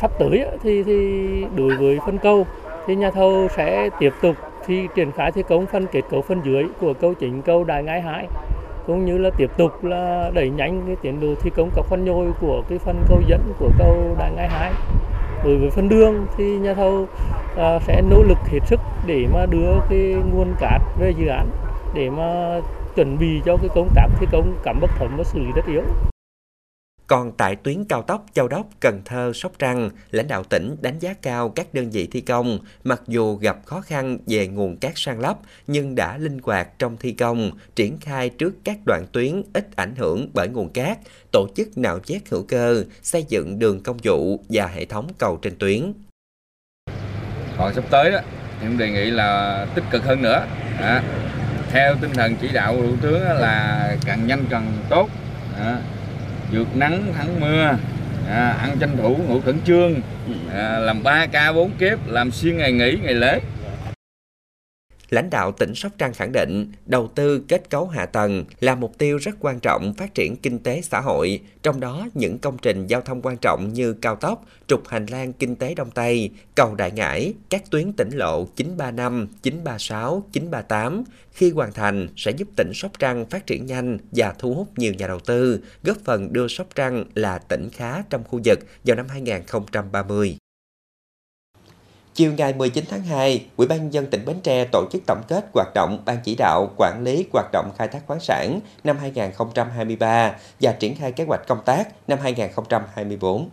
Sắp 0.00 0.10
tới 0.18 0.44
thì, 0.62 0.82
thì 0.82 0.94
đối 1.56 1.76
với 1.76 1.98
phân 2.06 2.18
câu 2.18 2.46
thì 2.86 2.96
nhà 2.96 3.10
thầu 3.10 3.48
sẽ 3.56 3.88
tiếp 4.00 4.12
tục 4.22 4.36
thi 4.66 4.86
triển 4.94 5.12
khai 5.12 5.32
thi 5.32 5.42
công 5.48 5.66
phân 5.66 5.86
kết 5.92 6.02
cấu 6.10 6.22
phân 6.22 6.40
dưới 6.44 6.64
của 6.80 6.94
câu 6.94 7.14
chính 7.14 7.42
câu 7.42 7.64
Đại 7.64 7.82
Ngãi 7.82 8.00
2 8.00 8.26
cũng 8.86 9.04
như 9.04 9.18
là 9.18 9.30
tiếp 9.30 9.50
tục 9.56 9.84
là 9.84 10.30
đẩy 10.34 10.50
nhanh 10.50 10.82
cái 10.86 10.96
tiến 11.02 11.20
độ 11.20 11.34
thi 11.40 11.50
công 11.56 11.70
các 11.76 11.84
phân 11.88 12.04
nhồi 12.04 12.26
của 12.40 12.62
cái 12.68 12.78
phần 12.78 13.04
cầu 13.08 13.22
dẫn 13.26 13.40
của 13.58 13.70
cầu 13.78 14.16
Đại 14.18 14.32
Ngai 14.36 14.48
2 14.48 14.72
đối 15.44 15.56
với 15.56 15.70
phần 15.70 15.88
đường 15.88 16.26
thì 16.36 16.44
nhà 16.44 16.74
thầu 16.74 17.06
à, 17.56 17.78
sẽ 17.86 18.02
nỗ 18.10 18.22
lực 18.22 18.38
hết 18.46 18.60
sức 18.66 18.80
để 19.06 19.26
mà 19.34 19.46
đưa 19.46 19.70
cái 19.90 20.14
nguồn 20.32 20.54
cát 20.60 20.82
về 21.00 21.12
dự 21.18 21.26
án 21.26 21.46
để 21.94 22.10
mà 22.10 22.60
chuẩn 22.96 23.18
bị 23.18 23.40
cho 23.44 23.56
cái 23.56 23.68
công 23.74 23.88
tác 23.94 24.08
thi 24.20 24.26
công 24.32 24.54
cắm 24.62 24.80
bất 24.80 24.90
thẩm 24.98 25.16
và 25.16 25.24
xử 25.24 25.38
lý 25.38 25.48
đất 25.56 25.66
yếu. 25.66 25.82
Còn 27.10 27.32
tại 27.32 27.56
tuyến 27.56 27.84
cao 27.84 28.02
tốc 28.02 28.26
Châu 28.32 28.48
Đốc, 28.48 28.66
Cần 28.80 29.02
Thơ, 29.04 29.32
Sóc 29.34 29.52
Trăng, 29.58 29.90
lãnh 30.10 30.28
đạo 30.28 30.44
tỉnh 30.44 30.76
đánh 30.80 30.98
giá 30.98 31.14
cao 31.22 31.48
các 31.48 31.74
đơn 31.74 31.90
vị 31.90 32.08
thi 32.12 32.20
công, 32.20 32.58
mặc 32.84 33.02
dù 33.06 33.36
gặp 33.36 33.56
khó 33.64 33.80
khăn 33.80 34.18
về 34.26 34.46
nguồn 34.46 34.76
cát 34.76 34.92
san 34.94 35.20
lấp 35.20 35.36
nhưng 35.66 35.94
đã 35.94 36.18
linh 36.18 36.38
hoạt 36.42 36.68
trong 36.78 36.96
thi 36.96 37.12
công, 37.12 37.50
triển 37.74 37.98
khai 38.00 38.28
trước 38.28 38.54
các 38.64 38.76
đoạn 38.86 39.06
tuyến 39.12 39.42
ít 39.52 39.76
ảnh 39.76 39.94
hưởng 39.96 40.30
bởi 40.34 40.48
nguồn 40.48 40.68
cát, 40.72 40.98
tổ 41.32 41.46
chức 41.56 41.78
nạo 41.78 41.98
vét 42.06 42.22
hữu 42.30 42.42
cơ, 42.48 42.84
xây 43.02 43.24
dựng 43.28 43.58
đường 43.58 43.82
công 43.82 43.96
vụ 44.02 44.40
và 44.48 44.66
hệ 44.66 44.84
thống 44.84 45.08
cầu 45.18 45.38
trên 45.42 45.56
tuyến. 45.58 45.92
Còn 47.58 47.74
sắp 47.74 47.84
tới 47.90 48.10
đó, 48.10 48.20
em 48.62 48.78
đề 48.78 48.90
nghị 48.90 49.10
là 49.10 49.66
tích 49.74 49.84
cực 49.90 50.04
hơn 50.04 50.22
nữa. 50.22 50.46
À, 50.78 51.02
theo 51.70 51.94
tinh 52.00 52.10
thần 52.14 52.36
chỉ 52.40 52.48
đạo 52.52 52.74
của 52.76 52.82
Thủ 52.82 52.96
tướng 53.02 53.22
là 53.22 53.96
càng 54.04 54.26
nhanh 54.26 54.44
càng 54.50 54.72
tốt. 54.88 55.08
À, 55.56 55.82
vượt 56.52 56.76
nắng 56.76 57.12
thắng 57.18 57.40
mưa. 57.40 57.76
À, 58.30 58.56
ăn 58.60 58.76
tranh 58.80 58.96
thủ 58.96 59.16
ngủ 59.28 59.40
khẩn 59.40 59.58
trương. 59.66 59.94
À, 60.54 60.78
làm 60.78 61.02
3 61.02 61.26
ca 61.26 61.52
4 61.52 61.70
kiếp 61.70 61.98
làm 62.06 62.30
xuyên 62.30 62.56
ngày 62.56 62.72
nghỉ 62.72 62.98
ngày 63.02 63.14
lễ 63.14 63.40
lãnh 65.10 65.30
đạo 65.30 65.52
tỉnh 65.52 65.74
Sóc 65.74 65.92
Trăng 65.98 66.14
khẳng 66.14 66.32
định 66.32 66.72
đầu 66.86 67.08
tư 67.14 67.44
kết 67.48 67.70
cấu 67.70 67.88
hạ 67.88 68.06
tầng 68.06 68.44
là 68.60 68.74
mục 68.74 68.98
tiêu 68.98 69.18
rất 69.18 69.36
quan 69.40 69.60
trọng 69.60 69.94
phát 69.94 70.14
triển 70.14 70.36
kinh 70.36 70.58
tế 70.58 70.80
xã 70.82 71.00
hội, 71.00 71.40
trong 71.62 71.80
đó 71.80 72.08
những 72.14 72.38
công 72.38 72.58
trình 72.58 72.86
giao 72.86 73.00
thông 73.00 73.22
quan 73.22 73.36
trọng 73.36 73.72
như 73.72 73.92
cao 73.92 74.16
tốc, 74.16 74.44
trục 74.66 74.88
hành 74.88 75.06
lang 75.06 75.32
kinh 75.32 75.56
tế 75.56 75.74
Đông 75.74 75.90
Tây, 75.90 76.30
cầu 76.54 76.74
Đại 76.74 76.90
Ngãi, 76.90 77.34
các 77.50 77.70
tuyến 77.70 77.92
tỉnh 77.92 78.10
lộ 78.12 78.44
935, 78.56 79.28
936, 79.42 80.22
938 80.32 81.04
khi 81.32 81.50
hoàn 81.50 81.72
thành 81.72 82.08
sẽ 82.16 82.30
giúp 82.30 82.48
tỉnh 82.56 82.70
Sóc 82.74 82.90
Trăng 82.98 83.26
phát 83.26 83.46
triển 83.46 83.66
nhanh 83.66 83.98
và 84.12 84.34
thu 84.38 84.54
hút 84.54 84.68
nhiều 84.76 84.94
nhà 84.94 85.06
đầu 85.06 85.20
tư, 85.20 85.60
góp 85.82 85.96
phần 86.04 86.32
đưa 86.32 86.48
Sóc 86.48 86.66
Trăng 86.74 87.04
là 87.14 87.38
tỉnh 87.38 87.68
khá 87.72 88.02
trong 88.10 88.24
khu 88.24 88.40
vực 88.44 88.58
vào 88.84 88.96
năm 88.96 89.06
2030. 89.08 90.36
Chiều 92.14 92.32
ngày 92.32 92.52
19 92.52 92.84
tháng 92.88 93.02
2, 93.02 93.44
Ủy 93.56 93.66
ban 93.66 93.78
nhân 93.78 93.92
dân 93.92 94.06
tỉnh 94.06 94.24
Bến 94.24 94.40
Tre 94.42 94.64
tổ 94.64 94.84
chức 94.92 95.02
tổng 95.06 95.22
kết 95.28 95.44
hoạt 95.54 95.68
động 95.74 96.02
Ban 96.04 96.18
chỉ 96.24 96.34
đạo 96.34 96.70
quản 96.76 97.02
lý 97.04 97.26
hoạt 97.32 97.46
động 97.52 97.70
khai 97.78 97.88
thác 97.88 98.06
khoáng 98.06 98.20
sản 98.20 98.60
năm 98.84 98.96
2023 99.00 100.32
và 100.60 100.72
triển 100.72 100.96
khai 100.96 101.12
kế 101.12 101.24
hoạch 101.24 101.46
công 101.48 101.62
tác 101.64 101.88
năm 102.08 102.18
2024. 102.22 103.48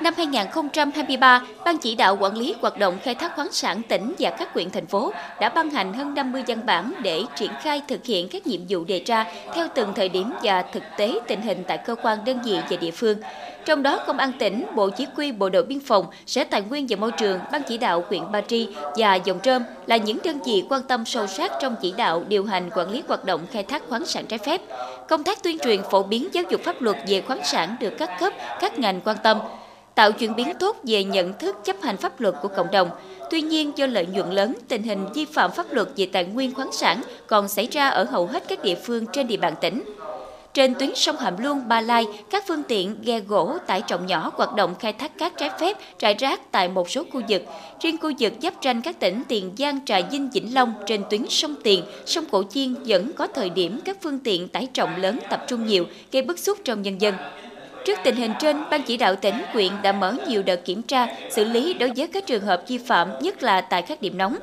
Năm 0.00 0.14
2023, 0.16 1.42
Ban 1.64 1.78
chỉ 1.78 1.94
đạo 1.94 2.16
quản 2.20 2.36
lý 2.36 2.54
hoạt 2.60 2.78
động 2.78 2.98
khai 3.02 3.14
thác 3.14 3.36
khoáng 3.36 3.52
sản 3.52 3.82
tỉnh 3.88 4.14
và 4.18 4.30
các 4.30 4.54
huyện 4.54 4.70
thành 4.70 4.86
phố 4.86 5.12
đã 5.40 5.48
ban 5.48 5.70
hành 5.70 5.92
hơn 5.92 6.14
50 6.14 6.42
văn 6.46 6.66
bản 6.66 6.92
để 7.02 7.22
triển 7.36 7.50
khai 7.62 7.82
thực 7.88 8.04
hiện 8.04 8.28
các 8.28 8.46
nhiệm 8.46 8.60
vụ 8.68 8.84
đề 8.84 9.02
ra 9.06 9.26
theo 9.54 9.68
từng 9.74 9.92
thời 9.94 10.08
điểm 10.08 10.32
và 10.42 10.62
thực 10.62 10.82
tế 10.96 11.14
tình 11.26 11.42
hình 11.42 11.64
tại 11.68 11.78
cơ 11.78 11.94
quan 12.02 12.24
đơn 12.24 12.38
vị 12.44 12.58
và 12.70 12.76
địa 12.76 12.90
phương. 12.90 13.18
Trong 13.64 13.82
đó, 13.82 13.98
Công 14.06 14.18
an 14.18 14.32
tỉnh, 14.38 14.66
Bộ 14.74 14.90
Chỉ 14.90 15.06
huy 15.16 15.32
Bộ 15.32 15.48
đội 15.48 15.62
Biên 15.62 15.80
phòng, 15.80 16.06
Sở 16.26 16.44
Tài 16.44 16.62
nguyên 16.62 16.86
và 16.88 16.96
Môi 16.96 17.12
trường, 17.12 17.40
Ban 17.52 17.62
chỉ 17.62 17.78
đạo 17.78 18.04
huyện 18.08 18.32
Ba 18.32 18.40
Tri 18.40 18.68
và 18.96 19.14
Dòng 19.14 19.40
Trơm 19.42 19.62
là 19.86 19.96
những 19.96 20.18
đơn 20.24 20.38
vị 20.44 20.64
quan 20.68 20.82
tâm 20.82 21.04
sâu 21.04 21.26
sát 21.26 21.52
trong 21.60 21.76
chỉ 21.82 21.94
đạo 21.96 22.24
điều 22.28 22.44
hành 22.44 22.70
quản 22.70 22.90
lý 22.90 23.02
hoạt 23.08 23.24
động 23.24 23.40
khai 23.52 23.62
thác 23.62 23.82
khoáng 23.88 24.06
sản 24.06 24.26
trái 24.26 24.38
phép. 24.38 24.60
Công 25.08 25.24
tác 25.24 25.42
tuyên 25.42 25.58
truyền 25.58 25.80
phổ 25.90 26.02
biến 26.02 26.28
giáo 26.32 26.44
dục 26.50 26.60
pháp 26.64 26.82
luật 26.82 26.96
về 27.08 27.20
khoáng 27.20 27.44
sản 27.44 27.76
được 27.80 27.94
các 27.98 28.10
cấp, 28.20 28.32
các 28.60 28.78
ngành 28.78 29.00
quan 29.00 29.16
tâm, 29.22 29.38
tạo 29.94 30.12
chuyển 30.12 30.36
biến 30.36 30.52
tốt 30.60 30.76
về 30.82 31.04
nhận 31.04 31.38
thức 31.38 31.56
chấp 31.64 31.76
hành 31.82 31.96
pháp 31.96 32.20
luật 32.20 32.34
của 32.42 32.48
cộng 32.48 32.70
đồng. 32.70 32.90
Tuy 33.30 33.42
nhiên, 33.42 33.72
do 33.76 33.86
lợi 33.86 34.06
nhuận 34.06 34.30
lớn, 34.30 34.54
tình 34.68 34.82
hình 34.82 35.06
vi 35.14 35.24
phạm 35.24 35.50
pháp 35.50 35.72
luật 35.72 35.88
về 35.96 36.06
tài 36.12 36.24
nguyên 36.24 36.54
khoáng 36.54 36.72
sản 36.72 37.02
còn 37.26 37.48
xảy 37.48 37.68
ra 37.70 37.88
ở 37.88 38.04
hầu 38.04 38.26
hết 38.26 38.44
các 38.48 38.62
địa 38.62 38.74
phương 38.74 39.06
trên 39.12 39.26
địa 39.26 39.36
bàn 39.36 39.54
tỉnh. 39.60 39.82
Trên 40.54 40.74
tuyến 40.74 40.94
sông 40.94 41.16
Hàm 41.16 41.42
Luông, 41.42 41.68
Ba 41.68 41.80
Lai, 41.80 42.06
các 42.30 42.44
phương 42.48 42.62
tiện 42.62 42.96
ghe 43.02 43.20
gỗ 43.20 43.56
tải 43.66 43.82
trọng 43.86 44.06
nhỏ 44.06 44.32
hoạt 44.34 44.54
động 44.54 44.74
khai 44.78 44.92
thác 44.92 45.18
cát 45.18 45.32
trái 45.36 45.50
phép 45.60 45.76
trải 45.98 46.14
rác 46.14 46.52
tại 46.52 46.68
một 46.68 46.90
số 46.90 47.04
khu 47.12 47.20
vực. 47.28 47.42
Riêng 47.80 47.96
khu 47.98 48.12
vực 48.18 48.32
giáp 48.42 48.54
tranh 48.60 48.82
các 48.82 49.00
tỉnh 49.00 49.22
Tiền 49.28 49.52
Giang, 49.58 49.84
Trà 49.86 50.00
Vinh, 50.00 50.30
Vĩnh 50.30 50.54
Long 50.54 50.74
trên 50.86 51.02
tuyến 51.10 51.26
sông 51.28 51.54
Tiền, 51.62 51.84
sông 52.06 52.24
Cổ 52.30 52.42
Chiên 52.50 52.74
vẫn 52.86 53.12
có 53.12 53.26
thời 53.26 53.50
điểm 53.50 53.80
các 53.84 53.96
phương 54.02 54.18
tiện 54.18 54.48
tải 54.48 54.68
trọng 54.72 54.96
lớn 54.96 55.18
tập 55.30 55.44
trung 55.48 55.66
nhiều, 55.66 55.86
gây 56.12 56.22
bức 56.22 56.38
xúc 56.38 56.58
trong 56.64 56.82
nhân 56.82 57.00
dân. 57.00 57.14
Trước 57.84 57.98
tình 58.04 58.16
hình 58.16 58.32
trên, 58.40 58.56
Ban 58.70 58.82
chỉ 58.82 58.96
đạo 58.96 59.16
tỉnh, 59.16 59.42
quyện 59.52 59.72
đã 59.82 59.92
mở 59.92 60.14
nhiều 60.28 60.42
đợt 60.42 60.64
kiểm 60.64 60.82
tra, 60.82 61.06
xử 61.30 61.44
lý 61.44 61.74
đối 61.74 61.90
với 61.96 62.06
các 62.06 62.26
trường 62.26 62.42
hợp 62.42 62.62
vi 62.68 62.78
phạm, 62.78 63.08
nhất 63.20 63.42
là 63.42 63.60
tại 63.60 63.82
các 63.82 64.02
điểm 64.02 64.18
nóng. 64.18 64.36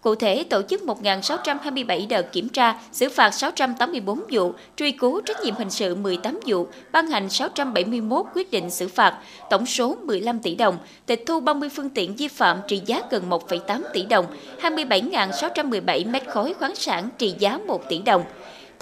Cụ 0.00 0.14
thể, 0.14 0.44
tổ 0.44 0.62
chức 0.62 0.82
1.627 0.82 2.08
đợt 2.08 2.32
kiểm 2.32 2.48
tra, 2.48 2.74
xử 2.92 3.08
phạt 3.08 3.30
684 3.30 4.20
vụ, 4.30 4.52
truy 4.76 4.92
cứu 4.92 5.20
trách 5.20 5.40
nhiệm 5.40 5.54
hình 5.54 5.70
sự 5.70 5.94
18 5.94 6.40
vụ, 6.46 6.66
ban 6.92 7.06
hành 7.06 7.28
671 7.30 8.26
quyết 8.34 8.50
định 8.50 8.70
xử 8.70 8.88
phạt, 8.88 9.18
tổng 9.50 9.66
số 9.66 9.96
15 10.02 10.38
tỷ 10.38 10.54
đồng, 10.54 10.78
tịch 11.06 11.22
thu 11.26 11.40
30 11.40 11.68
phương 11.68 11.90
tiện 11.90 12.16
vi 12.16 12.28
phạm 12.28 12.58
trị 12.68 12.82
giá 12.86 13.00
gần 13.10 13.30
1,8 13.30 13.80
tỷ 13.92 14.02
đồng, 14.02 14.26
27.617 14.60 16.10
mét 16.10 16.28
khối 16.28 16.54
khoáng 16.54 16.74
sản 16.74 17.08
trị 17.18 17.34
giá 17.38 17.58
1 17.66 17.88
tỷ 17.88 17.98
đồng. 17.98 18.24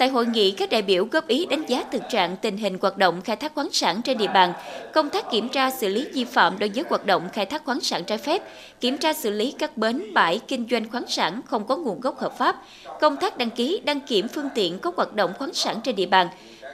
Tại 0.03 0.09
hội 0.09 0.25
nghị, 0.25 0.51
các 0.51 0.69
đại 0.69 0.81
biểu 0.81 1.05
góp 1.11 1.27
ý 1.27 1.45
đánh 1.45 1.65
giá 1.67 1.83
thực 1.91 2.01
trạng 2.09 2.37
tình 2.37 2.57
hình 2.57 2.77
hoạt 2.81 2.97
động 2.97 3.21
khai 3.21 3.35
thác 3.35 3.55
khoáng 3.55 3.69
sản 3.71 4.01
trên 4.01 4.17
địa 4.17 4.27
bàn, 4.27 4.53
công 4.93 5.09
tác 5.09 5.31
kiểm 5.31 5.49
tra 5.49 5.71
xử 5.71 5.87
lý 5.87 6.05
vi 6.13 6.23
phạm 6.23 6.59
đối 6.59 6.69
với 6.69 6.83
hoạt 6.89 7.05
động 7.05 7.29
khai 7.33 7.45
thác 7.45 7.65
khoáng 7.65 7.81
sản 7.81 8.03
trái 8.03 8.17
phép, 8.17 8.41
kiểm 8.81 8.97
tra 8.97 9.13
xử 9.13 9.29
lý 9.29 9.51
các 9.59 9.77
bến 9.77 10.13
bãi 10.13 10.39
kinh 10.47 10.67
doanh 10.71 10.89
khoáng 10.89 11.07
sản 11.07 11.41
không 11.45 11.67
có 11.67 11.77
nguồn 11.77 11.99
gốc 11.99 12.19
hợp 12.19 12.37
pháp, 12.37 12.61
công 13.01 13.17
tác 13.17 13.37
đăng 13.37 13.49
ký 13.49 13.81
đăng 13.85 13.99
kiểm 13.99 14.27
phương 14.27 14.49
tiện 14.55 14.79
có 14.79 14.91
hoạt 14.97 15.13
động 15.13 15.33
khoáng 15.37 15.53
sản 15.53 15.79
trên 15.83 15.95
địa 15.95 16.05
bàn, 16.05 16.27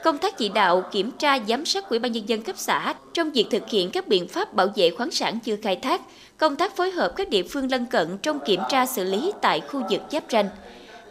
công 0.04 0.18
tác 0.18 0.38
chỉ 0.38 0.48
đạo 0.48 0.82
kiểm 0.92 1.10
tra 1.10 1.38
giám 1.48 1.64
sát 1.64 1.88
Ủy 1.88 1.98
ban 1.98 2.12
nhân 2.12 2.28
dân 2.28 2.42
cấp 2.42 2.56
xã 2.58 2.94
trong 3.14 3.30
việc 3.30 3.46
thực 3.50 3.68
hiện 3.68 3.90
các 3.90 4.08
biện 4.08 4.28
pháp 4.28 4.54
bảo 4.54 4.68
vệ 4.76 4.90
khoáng 4.90 5.10
sản 5.10 5.38
chưa 5.44 5.56
khai 5.62 5.76
thác, 5.76 6.00
công 6.38 6.56
tác 6.56 6.76
phối 6.76 6.90
hợp 6.90 7.12
các 7.16 7.28
địa 7.28 7.42
phương 7.42 7.70
lân 7.70 7.86
cận 7.86 8.18
trong 8.22 8.38
kiểm 8.46 8.60
tra 8.68 8.86
xử 8.86 9.04
lý 9.04 9.32
tại 9.42 9.60
khu 9.60 9.82
vực 9.90 10.00
giáp 10.10 10.24
ranh. 10.30 10.48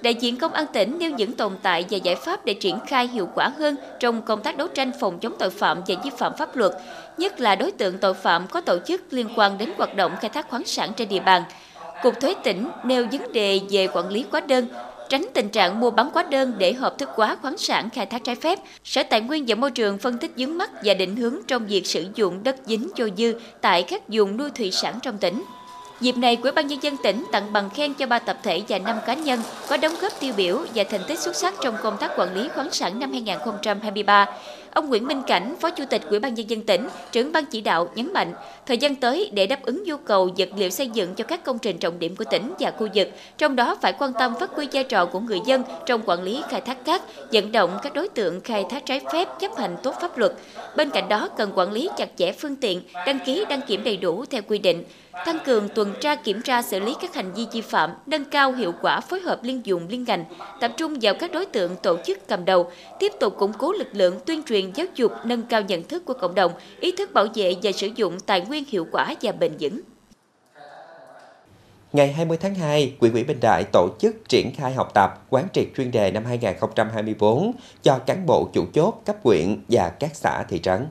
Đại 0.01 0.13
diện 0.13 0.37
Công 0.37 0.53
an 0.53 0.65
tỉnh 0.73 0.99
nêu 0.99 1.11
những 1.11 1.33
tồn 1.33 1.53
tại 1.63 1.85
và 1.89 1.97
giải 1.97 2.15
pháp 2.15 2.45
để 2.45 2.53
triển 2.53 2.79
khai 2.87 3.07
hiệu 3.07 3.29
quả 3.35 3.49
hơn 3.57 3.75
trong 3.99 4.21
công 4.21 4.43
tác 4.43 4.57
đấu 4.57 4.67
tranh 4.67 4.91
phòng 4.99 5.19
chống 5.19 5.35
tội 5.39 5.49
phạm 5.49 5.81
và 5.87 5.95
vi 6.03 6.09
phạm 6.17 6.33
pháp 6.37 6.55
luật, 6.55 6.71
nhất 7.17 7.39
là 7.39 7.55
đối 7.55 7.71
tượng 7.71 7.97
tội 7.97 8.13
phạm 8.13 8.47
có 8.47 8.61
tổ 8.61 8.79
chức 8.85 9.01
liên 9.11 9.27
quan 9.35 9.57
đến 9.57 9.69
hoạt 9.77 9.95
động 9.95 10.15
khai 10.21 10.29
thác 10.29 10.49
khoáng 10.49 10.65
sản 10.65 10.91
trên 10.97 11.09
địa 11.09 11.19
bàn. 11.19 11.43
Cục 12.03 12.19
Thuế 12.19 12.35
tỉnh 12.43 12.69
nêu 12.83 13.07
vấn 13.11 13.33
đề 13.33 13.59
về 13.69 13.87
quản 13.87 14.09
lý 14.09 14.25
quá 14.31 14.39
đơn, 14.39 14.67
tránh 15.09 15.25
tình 15.33 15.49
trạng 15.49 15.79
mua 15.79 15.91
bán 15.91 16.09
quá 16.13 16.23
đơn 16.23 16.53
để 16.57 16.73
hợp 16.73 16.97
thức 16.97 17.09
hóa 17.13 17.37
khoáng 17.41 17.57
sản 17.57 17.89
khai 17.89 18.05
thác 18.05 18.23
trái 18.23 18.35
phép. 18.35 18.59
Sở 18.83 19.03
Tài 19.03 19.21
nguyên 19.21 19.45
và 19.47 19.55
Môi 19.55 19.71
trường 19.71 19.97
phân 19.97 20.17
tích 20.17 20.31
vướng 20.37 20.57
mắt 20.57 20.71
và 20.83 20.93
định 20.93 21.15
hướng 21.15 21.35
trong 21.47 21.65
việc 21.65 21.87
sử 21.87 22.05
dụng 22.15 22.43
đất 22.43 22.55
dính 22.65 22.89
cho 22.95 23.07
dư 23.17 23.33
tại 23.61 23.83
các 23.83 24.01
vùng 24.07 24.37
nuôi 24.37 24.49
thủy 24.49 24.71
sản 24.71 24.99
trong 25.01 25.17
tỉnh. 25.17 25.43
Dịp 26.01 26.17
này, 26.17 26.37
Ủy 26.43 26.51
ban 26.51 26.67
nhân 26.67 26.79
dân 26.81 26.97
tỉnh 26.97 27.25
tặng 27.31 27.53
bằng 27.53 27.69
khen 27.69 27.93
cho 27.93 28.05
ba 28.05 28.19
tập 28.19 28.37
thể 28.43 28.61
và 28.67 28.79
năm 28.79 28.97
cá 29.05 29.13
nhân 29.13 29.39
có 29.69 29.77
đóng 29.77 29.93
góp 30.01 30.19
tiêu 30.19 30.33
biểu 30.37 30.57
và 30.75 30.83
thành 30.83 31.01
tích 31.07 31.19
xuất 31.19 31.35
sắc 31.35 31.53
trong 31.61 31.75
công 31.83 31.97
tác 31.97 32.11
quản 32.17 32.35
lý 32.35 32.49
khoáng 32.49 32.71
sản 32.71 32.99
năm 32.99 33.11
2023. 33.11 34.25
Ông 34.73 34.89
Nguyễn 34.89 35.07
Minh 35.07 35.21
Cảnh, 35.27 35.55
Phó 35.61 35.69
Chủ 35.69 35.83
tịch 35.89 36.01
Ủy 36.09 36.19
ban 36.19 36.33
nhân 36.33 36.49
dân 36.49 36.61
tỉnh, 36.61 36.87
trưởng 37.11 37.31
ban 37.31 37.45
chỉ 37.45 37.61
đạo 37.61 37.89
nhấn 37.95 38.13
mạnh, 38.13 38.33
thời 38.65 38.77
gian 38.77 38.95
tới 38.95 39.29
để 39.33 39.47
đáp 39.47 39.61
ứng 39.63 39.83
nhu 39.83 39.97
cầu 39.97 40.29
vật 40.37 40.49
liệu 40.57 40.69
xây 40.69 40.89
dựng 40.89 41.15
cho 41.15 41.23
các 41.23 41.43
công 41.43 41.59
trình 41.59 41.77
trọng 41.77 41.99
điểm 41.99 42.15
của 42.15 42.23
tỉnh 42.31 42.53
và 42.59 42.71
khu 42.71 42.87
vực, 42.95 43.09
trong 43.37 43.55
đó 43.55 43.77
phải 43.81 43.93
quan 43.93 44.13
tâm 44.19 44.33
phát 44.39 44.51
huy 44.51 44.67
vai 44.71 44.83
trò 44.83 45.05
của 45.05 45.19
người 45.19 45.39
dân 45.45 45.63
trong 45.85 46.01
quản 46.05 46.23
lý 46.23 46.41
khai 46.49 46.61
thác 46.61 46.85
cát, 46.85 47.01
vận 47.31 47.51
động 47.51 47.77
các 47.83 47.93
đối 47.93 48.09
tượng 48.09 48.41
khai 48.41 48.65
thác 48.69 48.85
trái 48.85 49.01
phép 49.13 49.27
chấp 49.39 49.57
hành 49.57 49.77
tốt 49.83 49.95
pháp 50.01 50.17
luật. 50.17 50.33
Bên 50.75 50.89
cạnh 50.89 51.09
đó 51.09 51.29
cần 51.37 51.51
quản 51.55 51.71
lý 51.71 51.89
chặt 51.97 52.09
chẽ 52.17 52.31
phương 52.31 52.55
tiện, 52.55 52.81
đăng 53.05 53.19
ký 53.25 53.45
đăng 53.49 53.61
kiểm 53.61 53.83
đầy 53.83 53.97
đủ 53.97 54.25
theo 54.29 54.41
quy 54.47 54.57
định, 54.57 54.83
tăng 55.25 55.39
cường 55.45 55.69
tuần 55.69 55.93
tra 56.01 56.15
kiểm 56.15 56.41
tra 56.41 56.61
xử 56.61 56.79
lý 56.79 56.95
các 57.01 57.15
hành 57.15 57.33
vi 57.33 57.47
vi 57.51 57.61
phạm, 57.61 57.91
nâng 58.05 58.25
cao 58.25 58.51
hiệu 58.51 58.73
quả 58.81 58.99
phối 58.99 59.19
hợp 59.19 59.43
liên 59.43 59.61
dụng 59.65 59.87
liên 59.89 60.03
ngành, 60.03 60.25
tập 60.59 60.71
trung 60.77 60.93
vào 61.01 61.13
các 61.19 61.31
đối 61.31 61.45
tượng 61.45 61.75
tổ 61.75 61.97
chức 62.05 62.27
cầm 62.27 62.45
đầu, 62.45 62.71
tiếp 62.99 63.11
tục 63.19 63.35
củng 63.37 63.53
cố 63.53 63.71
lực 63.71 63.87
lượng 63.91 64.19
tuyên 64.25 64.43
truyền 64.43 64.71
giáo 64.71 64.87
dục, 64.95 65.11
nâng 65.23 65.41
cao 65.41 65.61
nhận 65.61 65.83
thức 65.83 66.05
của 66.05 66.13
cộng 66.13 66.35
đồng, 66.35 66.51
ý 66.79 66.91
thức 66.91 67.13
bảo 67.13 67.27
vệ 67.35 67.55
và 67.63 67.71
sử 67.71 67.89
dụng 67.95 68.19
tài 68.19 68.41
nguyên 68.41 68.63
hiệu 68.67 68.87
quả 68.91 69.15
và 69.21 69.31
bền 69.31 69.51
vững. 69.59 69.81
Ngày 71.93 72.13
20 72.13 72.37
tháng 72.41 72.55
2, 72.55 72.95
Quỹ 72.99 73.09
ủy 73.09 73.23
Bình 73.23 73.39
Đại 73.41 73.63
tổ 73.73 73.89
chức 73.99 74.29
triển 74.29 74.55
khai 74.55 74.73
học 74.73 74.91
tập 74.93 75.25
quán 75.29 75.47
triệt 75.53 75.67
chuyên 75.77 75.91
đề 75.91 76.11
năm 76.11 76.25
2024 76.25 77.51
cho 77.83 77.99
cán 78.05 78.25
bộ 78.25 78.49
chủ 78.53 78.65
chốt 78.73 79.01
cấp 79.05 79.15
huyện 79.23 79.57
và 79.69 79.89
các 79.89 80.15
xã 80.15 80.43
thị 80.43 80.59
trấn. 80.59 80.87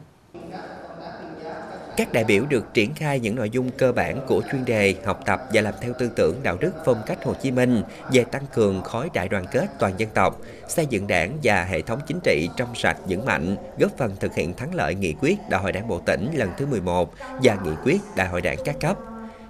Các 1.99 2.13
đại 2.13 2.25
biểu 2.25 2.45
được 2.49 2.75
triển 2.75 2.95
khai 2.95 3.21
những 3.21 3.35
nội 3.37 3.51
dung 3.51 3.71
cơ 3.71 3.93
bản 3.93 4.21
của 4.27 4.43
chuyên 4.53 4.65
đề 4.65 4.95
học 5.05 5.21
tập 5.27 5.43
và 5.53 5.61
làm 5.61 5.75
theo 5.81 5.93
tư 5.99 6.11
tưởng 6.17 6.43
đạo 6.43 6.57
đức 6.61 6.73
phong 6.85 7.03
cách 7.07 7.25
Hồ 7.25 7.35
Chí 7.43 7.51
Minh 7.51 7.83
về 8.13 8.25
tăng 8.25 8.43
cường 8.55 8.83
khối 8.83 9.09
đại 9.15 9.29
đoàn 9.29 9.45
kết 9.53 9.67
toàn 9.79 9.93
dân 9.97 10.09
tộc, 10.15 10.41
xây 10.69 10.87
dựng 10.87 11.07
đảng 11.07 11.39
và 11.43 11.65
hệ 11.65 11.83
thống 11.83 12.01
chính 12.07 12.19
trị 12.25 12.49
trong 12.57 12.75
sạch 12.75 12.97
vững 13.09 13.25
mạnh, 13.25 13.57
góp 13.79 13.97
phần 13.99 14.17
thực 14.21 14.35
hiện 14.35 14.55
thắng 14.55 14.75
lợi 14.75 14.95
nghị 14.95 15.15
quyết 15.21 15.37
Đại 15.51 15.61
hội 15.61 15.73
Đảng 15.73 15.89
bộ 15.89 16.01
tỉnh 16.07 16.31
lần 16.35 16.51
thứ 16.59 16.67
11 16.67 17.15
và 17.43 17.59
nghị 17.65 17.73
quyết 17.85 18.01
Đại 18.17 18.29
hội 18.29 18.41
Đảng 18.41 18.59
các 18.65 18.77
cấp. 18.81 18.99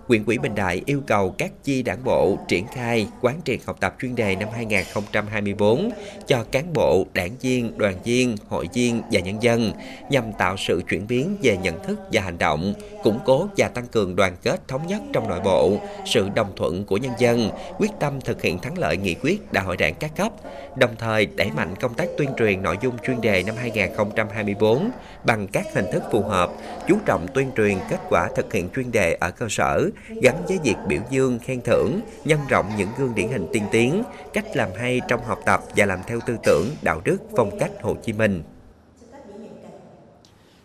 Quyện 0.08 0.24
ủy 0.26 0.38
Bình 0.38 0.54
Đại 0.54 0.82
yêu 0.86 1.02
cầu 1.06 1.34
các 1.38 1.52
chi 1.64 1.82
đảng 1.82 2.04
bộ 2.04 2.38
triển 2.48 2.66
khai 2.66 3.08
quán 3.20 3.40
triệt 3.44 3.60
học 3.66 3.76
tập 3.80 3.94
chuyên 4.00 4.14
đề 4.14 4.36
năm 4.36 4.48
2024 4.52 5.90
cho 6.26 6.44
cán 6.52 6.72
bộ, 6.72 7.06
đảng 7.14 7.30
viên, 7.40 7.78
đoàn 7.78 7.94
viên, 8.04 8.36
hội 8.48 8.68
viên 8.74 9.02
và 9.12 9.20
nhân 9.20 9.42
dân 9.42 9.72
nhằm 10.10 10.24
tạo 10.38 10.56
sự 10.58 10.82
chuyển 10.90 11.06
biến 11.06 11.36
về 11.42 11.56
nhận 11.56 11.84
thức 11.84 11.98
và 12.12 12.22
hành 12.22 12.38
động, 12.38 12.74
củng 13.02 13.18
cố 13.24 13.48
và 13.56 13.68
tăng 13.68 13.86
cường 13.86 14.16
đoàn 14.16 14.36
kết 14.42 14.68
thống 14.68 14.86
nhất 14.86 15.02
trong 15.12 15.28
nội 15.28 15.40
bộ, 15.44 15.78
sự 16.06 16.28
đồng 16.34 16.52
thuận 16.56 16.84
của 16.84 16.96
nhân 16.96 17.12
dân, 17.18 17.50
quyết 17.78 17.90
tâm 18.00 18.20
thực 18.20 18.42
hiện 18.42 18.58
thắng 18.58 18.78
lợi 18.78 18.96
nghị 18.96 19.14
quyết 19.14 19.52
Đại 19.52 19.64
hội 19.64 19.76
đảng 19.76 19.94
các 19.94 20.16
cấp, 20.16 20.32
đồng 20.76 20.94
thời 20.98 21.26
đẩy 21.26 21.50
mạnh 21.50 21.74
công 21.80 21.94
tác 21.94 22.08
tuyên 22.18 22.30
truyền 22.38 22.62
nội 22.62 22.76
dung 22.82 22.94
chuyên 23.06 23.20
đề 23.20 23.42
năm 23.46 23.54
2024 23.58 24.90
bằng 25.24 25.48
các 25.48 25.66
hình 25.74 25.86
thức 25.92 26.02
phù 26.12 26.22
hợp, 26.22 26.50
chú 26.88 26.96
trọng 27.06 27.26
tuyên 27.34 27.50
truyền 27.56 27.78
kết 27.90 28.00
quả 28.10 28.28
thực 28.36 28.52
hiện 28.52 28.68
chuyên 28.76 28.92
đề 28.92 29.16
ở 29.20 29.30
cơ 29.30 29.46
sở, 29.48 29.90
gắn 30.22 30.46
với 30.48 30.58
việc 30.64 30.76
biểu 30.88 31.00
dương, 31.10 31.38
khen 31.38 31.60
thưởng, 31.60 32.00
nhân 32.24 32.40
rộng 32.48 32.66
những 32.76 32.88
gương 32.98 33.14
điển 33.14 33.28
hình 33.28 33.46
tiên 33.52 33.62
tiến, 33.72 34.02
cách 34.32 34.56
làm 34.56 34.68
hay 34.78 35.00
trong 35.08 35.24
học 35.24 35.38
tập 35.44 35.60
và 35.76 35.86
làm 35.86 36.00
theo 36.06 36.20
tư 36.26 36.36
tưởng, 36.42 36.66
đạo 36.82 37.00
đức, 37.04 37.18
phong 37.36 37.58
cách 37.58 37.70
Hồ 37.82 37.96
Chí 38.04 38.12
Minh. 38.12 38.42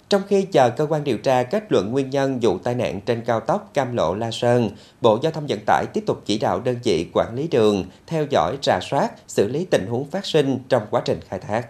Trong 0.10 0.22
khi 0.28 0.42
chờ 0.42 0.70
cơ 0.70 0.86
quan 0.90 1.04
điều 1.04 1.18
tra 1.18 1.44
kết 1.44 1.64
luận 1.70 1.92
nguyên 1.92 2.10
nhân 2.10 2.40
vụ 2.42 2.58
tai 2.58 2.76
nạn 2.76 3.02
trên 3.02 3.22
cao 3.26 3.40
tốc 3.40 3.72
Cam 3.74 3.96
Lộ 3.96 4.16
La 4.16 4.32
Sơn, 4.32 4.70
Bộ 5.02 5.20
Giao 5.24 5.32
thông 5.32 5.48
Vận 5.48 5.60
tải 5.66 5.86
tiếp 5.94 6.04
tục 6.08 6.22
chỉ 6.26 6.38
đạo 6.38 6.60
đơn 6.60 6.76
vị 6.84 7.08
quản 7.14 7.36
lý 7.36 7.48
đường 7.48 7.86
theo 8.08 8.26
dõi, 8.30 8.58
rà 8.62 8.80
soát, 8.82 9.12
xử 9.28 9.48
lý 9.48 9.66
tình 9.66 9.86
huống 9.90 10.10
phát 10.10 10.26
sinh 10.26 10.60
trong 10.70 10.84
quá 10.90 11.02
trình 11.06 11.20
khai 11.30 11.40
thác. 11.40 11.68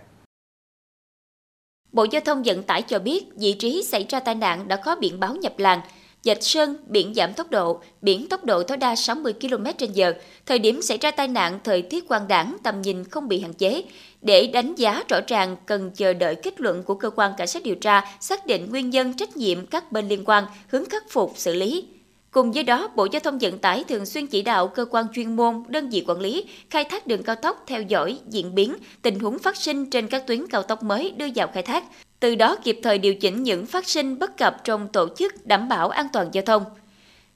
Bộ 1.91 2.05
Giao 2.11 2.21
thông 2.25 2.43
Vận 2.43 2.63
tải 2.63 2.81
cho 2.81 2.99
biết 2.99 3.25
vị 3.35 3.55
trí 3.59 3.83
xảy 3.83 4.05
ra 4.09 4.19
tai 4.19 4.35
nạn 4.35 4.67
đã 4.67 4.75
có 4.75 4.95
biển 4.95 5.19
báo 5.19 5.35
nhập 5.35 5.53
làng, 5.57 5.81
Dạch 6.23 6.43
Sơn, 6.43 6.75
biển 6.87 7.13
giảm 7.13 7.33
tốc 7.33 7.51
độ, 7.51 7.81
biển 8.01 8.29
tốc 8.29 8.45
độ 8.45 8.63
tối 8.63 8.77
đa 8.77 8.95
60 8.95 9.33
km/h. 9.39 10.13
Thời 10.45 10.59
điểm 10.59 10.81
xảy 10.81 10.97
ra 10.97 11.11
tai 11.11 11.27
nạn, 11.27 11.59
thời 11.63 11.81
tiết 11.81 12.07
quang 12.07 12.27
đảng, 12.27 12.57
tầm 12.63 12.81
nhìn 12.81 13.03
không 13.03 13.27
bị 13.27 13.39
hạn 13.39 13.53
chế. 13.53 13.83
Để 14.21 14.47
đánh 14.47 14.75
giá 14.75 15.03
rõ 15.09 15.19
ràng, 15.27 15.55
cần 15.65 15.91
chờ 15.95 16.13
đợi 16.13 16.35
kết 16.35 16.61
luận 16.61 16.83
của 16.83 16.95
cơ 16.95 17.09
quan 17.09 17.31
cảnh 17.37 17.47
sát 17.47 17.63
điều 17.63 17.75
tra 17.75 18.17
xác 18.19 18.45
định 18.45 18.69
nguyên 18.69 18.89
nhân 18.89 19.13
trách 19.13 19.37
nhiệm 19.37 19.65
các 19.65 19.91
bên 19.91 20.07
liên 20.07 20.23
quan, 20.25 20.43
hướng 20.67 20.85
khắc 20.85 21.09
phục 21.09 21.33
xử 21.35 21.53
lý. 21.53 21.85
Cùng 22.33 22.51
với 22.51 22.63
đó, 22.63 22.89
Bộ 22.95 23.07
Giao 23.11 23.19
thông 23.19 23.37
Vận 23.37 23.57
tải 23.57 23.83
thường 23.83 24.05
xuyên 24.05 24.27
chỉ 24.27 24.41
đạo 24.41 24.67
cơ 24.67 24.85
quan 24.85 25.05
chuyên 25.13 25.35
môn, 25.35 25.63
đơn 25.67 25.89
vị 25.89 26.03
quản 26.07 26.19
lý 26.19 26.45
khai 26.69 26.83
thác 26.83 27.07
đường 27.07 27.23
cao 27.23 27.35
tốc 27.35 27.63
theo 27.67 27.81
dõi 27.81 28.19
diễn 28.29 28.55
biến, 28.55 28.75
tình 29.01 29.19
huống 29.19 29.39
phát 29.39 29.57
sinh 29.57 29.89
trên 29.89 30.07
các 30.07 30.27
tuyến 30.27 30.47
cao 30.47 30.63
tốc 30.63 30.83
mới 30.83 31.11
đưa 31.11 31.25
vào 31.35 31.47
khai 31.53 31.63
thác, 31.63 31.83
từ 32.19 32.35
đó 32.35 32.55
kịp 32.63 32.79
thời 32.83 32.97
điều 32.97 33.15
chỉnh 33.15 33.43
những 33.43 33.65
phát 33.65 33.87
sinh 33.87 34.19
bất 34.19 34.37
cập 34.37 34.63
trong 34.63 34.87
tổ 34.87 35.07
chức 35.17 35.45
đảm 35.45 35.69
bảo 35.69 35.89
an 35.89 36.07
toàn 36.13 36.29
giao 36.31 36.43
thông. 36.45 36.63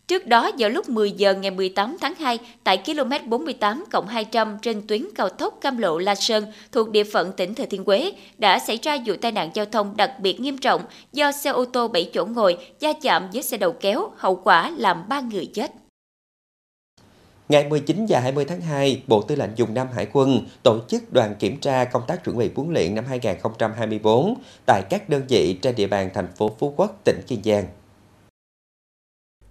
Trước 0.07 0.27
đó, 0.27 0.51
vào 0.57 0.69
lúc 0.69 0.89
10 0.89 1.11
giờ 1.11 1.33
ngày 1.33 1.51
18 1.51 1.97
tháng 2.01 2.15
2, 2.15 2.39
tại 2.63 2.83
km 2.85 3.29
48 3.29 3.83
200 4.07 4.57
trên 4.61 4.87
tuyến 4.87 5.05
cao 5.15 5.29
tốc 5.29 5.57
Cam 5.61 5.77
Lộ 5.77 5.97
La 5.97 6.15
Sơn 6.15 6.45
thuộc 6.71 6.89
địa 6.89 7.03
phận 7.03 7.31
tỉnh 7.31 7.55
Thừa 7.55 7.65
Thiên 7.65 7.83
Huế, 7.83 8.11
đã 8.37 8.59
xảy 8.59 8.79
ra 8.81 8.97
vụ 9.05 9.13
tai 9.21 9.31
nạn 9.31 9.49
giao 9.53 9.65
thông 9.65 9.97
đặc 9.97 10.11
biệt 10.19 10.39
nghiêm 10.39 10.57
trọng 10.57 10.81
do 11.13 11.31
xe 11.31 11.49
ô 11.49 11.65
tô 11.65 11.87
7 11.87 12.09
chỗ 12.13 12.25
ngồi 12.25 12.57
va 12.81 12.93
chạm 13.01 13.29
với 13.33 13.43
xe 13.43 13.57
đầu 13.57 13.71
kéo, 13.71 14.09
hậu 14.17 14.35
quả 14.35 14.71
làm 14.77 15.09
3 15.09 15.19
người 15.19 15.45
chết. 15.45 15.71
Ngày 17.49 17.69
19 17.69 18.05
và 18.09 18.19
20 18.19 18.45
tháng 18.45 18.61
2, 18.61 19.01
Bộ 19.07 19.21
Tư 19.21 19.35
lệnh 19.35 19.51
Dùng 19.55 19.73
Nam 19.73 19.87
Hải 19.95 20.07
quân 20.13 20.41
tổ 20.63 20.79
chức 20.87 21.13
đoàn 21.13 21.35
kiểm 21.39 21.59
tra 21.59 21.85
công 21.85 22.03
tác 22.07 22.23
chuẩn 22.23 22.37
bị 22.37 22.49
huấn 22.55 22.73
luyện 22.73 22.95
năm 22.95 23.05
2024 23.09 24.35
tại 24.65 24.81
các 24.89 25.09
đơn 25.09 25.21
vị 25.29 25.57
trên 25.61 25.75
địa 25.75 25.87
bàn 25.87 26.09
thành 26.13 26.27
phố 26.35 26.55
Phú 26.59 26.73
Quốc, 26.77 27.01
tỉnh 27.05 27.21
Kiên 27.27 27.39
Giang. 27.43 27.65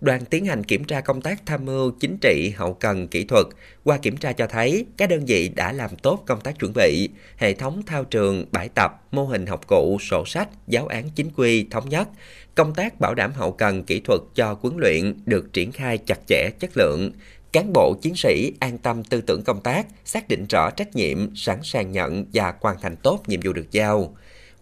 Đoàn 0.00 0.24
tiến 0.24 0.44
hành 0.44 0.64
kiểm 0.64 0.84
tra 0.84 1.00
công 1.00 1.22
tác 1.22 1.46
tham 1.46 1.64
mưu 1.64 1.90
chính 1.90 2.16
trị, 2.20 2.52
hậu 2.56 2.74
cần, 2.74 3.08
kỹ 3.08 3.24
thuật. 3.24 3.46
Qua 3.84 3.98
kiểm 3.98 4.16
tra 4.16 4.32
cho 4.32 4.46
thấy, 4.46 4.86
các 4.96 5.08
đơn 5.08 5.24
vị 5.26 5.48
đã 5.48 5.72
làm 5.72 5.90
tốt 5.96 6.22
công 6.26 6.40
tác 6.40 6.58
chuẩn 6.58 6.72
bị, 6.74 7.08
hệ 7.36 7.54
thống 7.54 7.82
thao 7.86 8.04
trường, 8.04 8.44
bãi 8.52 8.68
tập, 8.68 8.90
mô 9.12 9.24
hình 9.24 9.46
học 9.46 9.66
cụ, 9.66 9.98
sổ 10.00 10.24
sách, 10.26 10.48
giáo 10.66 10.86
án 10.86 11.10
chính 11.14 11.30
quy, 11.36 11.66
thống 11.70 11.88
nhất. 11.88 12.08
Công 12.54 12.74
tác 12.74 13.00
bảo 13.00 13.14
đảm 13.14 13.32
hậu 13.32 13.52
cần, 13.52 13.84
kỹ 13.84 14.00
thuật 14.00 14.20
cho 14.34 14.56
huấn 14.60 14.74
luyện 14.78 15.14
được 15.26 15.52
triển 15.52 15.72
khai 15.72 15.98
chặt 15.98 16.18
chẽ, 16.26 16.50
chất 16.60 16.70
lượng. 16.74 17.10
Cán 17.52 17.72
bộ 17.72 17.94
chiến 18.02 18.16
sĩ 18.16 18.52
an 18.60 18.78
tâm 18.78 19.04
tư 19.04 19.20
tưởng 19.20 19.42
công 19.42 19.60
tác, 19.60 19.86
xác 20.04 20.28
định 20.28 20.46
rõ 20.46 20.70
trách 20.70 20.96
nhiệm, 20.96 21.36
sẵn 21.36 21.58
sàng 21.62 21.92
nhận 21.92 22.24
và 22.32 22.54
hoàn 22.60 22.76
thành 22.80 22.96
tốt 22.96 23.22
nhiệm 23.26 23.40
vụ 23.44 23.52
được 23.52 23.70
giao. 23.70 24.16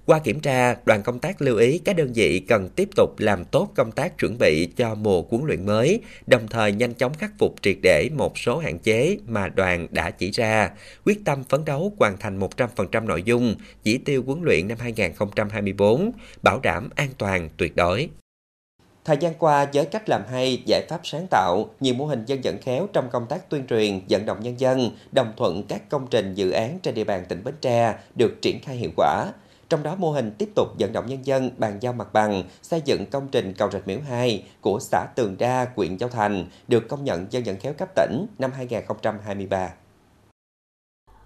Qua 0.07 0.19
kiểm 0.19 0.41
tra, 0.41 0.77
đoàn 0.85 1.03
công 1.03 1.19
tác 1.19 1.43
lưu 1.43 1.57
ý 1.57 1.79
các 1.79 1.97
đơn 1.97 2.13
vị 2.15 2.41
cần 2.49 2.69
tiếp 2.69 2.89
tục 2.97 3.11
làm 3.19 3.45
tốt 3.45 3.69
công 3.75 3.93
tác 3.93 4.19
chuẩn 4.19 4.39
bị 4.39 4.69
cho 4.77 4.95
mùa 4.95 5.23
huấn 5.23 5.45
luyện 5.47 5.67
mới, 5.67 6.01
đồng 6.27 6.49
thời 6.49 6.73
nhanh 6.73 6.95
chóng 6.95 7.15
khắc 7.15 7.31
phục 7.39 7.55
triệt 7.63 7.77
để 7.83 8.09
một 8.17 8.39
số 8.39 8.59
hạn 8.59 8.79
chế 8.79 9.17
mà 9.27 9.49
đoàn 9.49 9.87
đã 9.91 10.11
chỉ 10.11 10.31
ra, 10.31 10.71
quyết 11.05 11.25
tâm 11.25 11.45
phấn 11.45 11.65
đấu 11.65 11.93
hoàn 11.99 12.19
thành 12.19 12.41
100% 12.41 13.05
nội 13.05 13.23
dung, 13.23 13.55
chỉ 13.83 13.99
tiêu 13.99 14.23
huấn 14.27 14.41
luyện 14.43 14.69
năm 14.69 14.79
2024, 14.81 16.11
bảo 16.43 16.61
đảm 16.63 16.89
an 16.95 17.09
toàn 17.19 17.49
tuyệt 17.57 17.77
đối. 17.77 18.09
Thời 19.05 19.17
gian 19.17 19.35
qua, 19.35 19.67
với 19.75 19.85
cách 19.85 20.09
làm 20.09 20.23
hay, 20.31 20.63
giải 20.67 20.87
pháp 20.89 21.01
sáng 21.05 21.27
tạo, 21.31 21.71
nhiều 21.81 21.95
mô 21.95 22.07
hình 22.07 22.25
dân 22.27 22.41
vận 22.45 22.59
khéo 22.63 22.89
trong 22.93 23.09
công 23.13 23.27
tác 23.27 23.51
tuyên 23.51 23.67
truyền, 23.67 24.01
vận 24.09 24.27
động 24.27 24.39
nhân 24.43 24.61
dân, 24.61 24.91
đồng 25.13 25.33
thuận 25.37 25.63
các 25.63 25.89
công 25.89 26.07
trình 26.11 26.35
dự 26.35 26.51
án 26.51 26.79
trên 26.83 26.95
địa 26.95 27.05
bàn 27.05 27.25
tỉnh 27.29 27.45
Bến 27.45 27.55
Tre 27.61 27.95
được 28.15 28.43
triển 28.43 28.61
khai 28.63 28.77
hiệu 28.77 28.91
quả. 28.97 29.27
Trong 29.75 29.83
đó 29.83 29.95
mô 29.99 30.11
hình 30.11 30.33
tiếp 30.39 30.49
tục 30.55 30.69
vận 30.79 30.93
động 30.93 31.07
nhân 31.07 31.27
dân 31.27 31.51
bàn 31.59 31.79
giao 31.81 31.93
mặt 31.93 32.13
bằng, 32.13 32.43
xây 32.63 32.83
dựng 32.85 33.07
công 33.07 33.29
trình 33.29 33.55
cầu 33.59 33.71
Rạch 33.71 33.87
Miễu 33.89 33.99
2 34.09 34.45
của 34.61 34.79
xã 34.81 35.07
Tường 35.17 35.37
Đa, 35.39 35.67
huyện 35.77 35.99
Châu 35.99 36.09
Thành 36.09 36.47
được 36.69 36.89
công 36.89 37.05
nhận 37.05 37.27
dân 37.31 37.43
vận 37.47 37.57
khéo 37.57 37.73
cấp 37.73 37.89
tỉnh 37.95 38.27
năm 38.39 38.51
2023. 38.55 39.71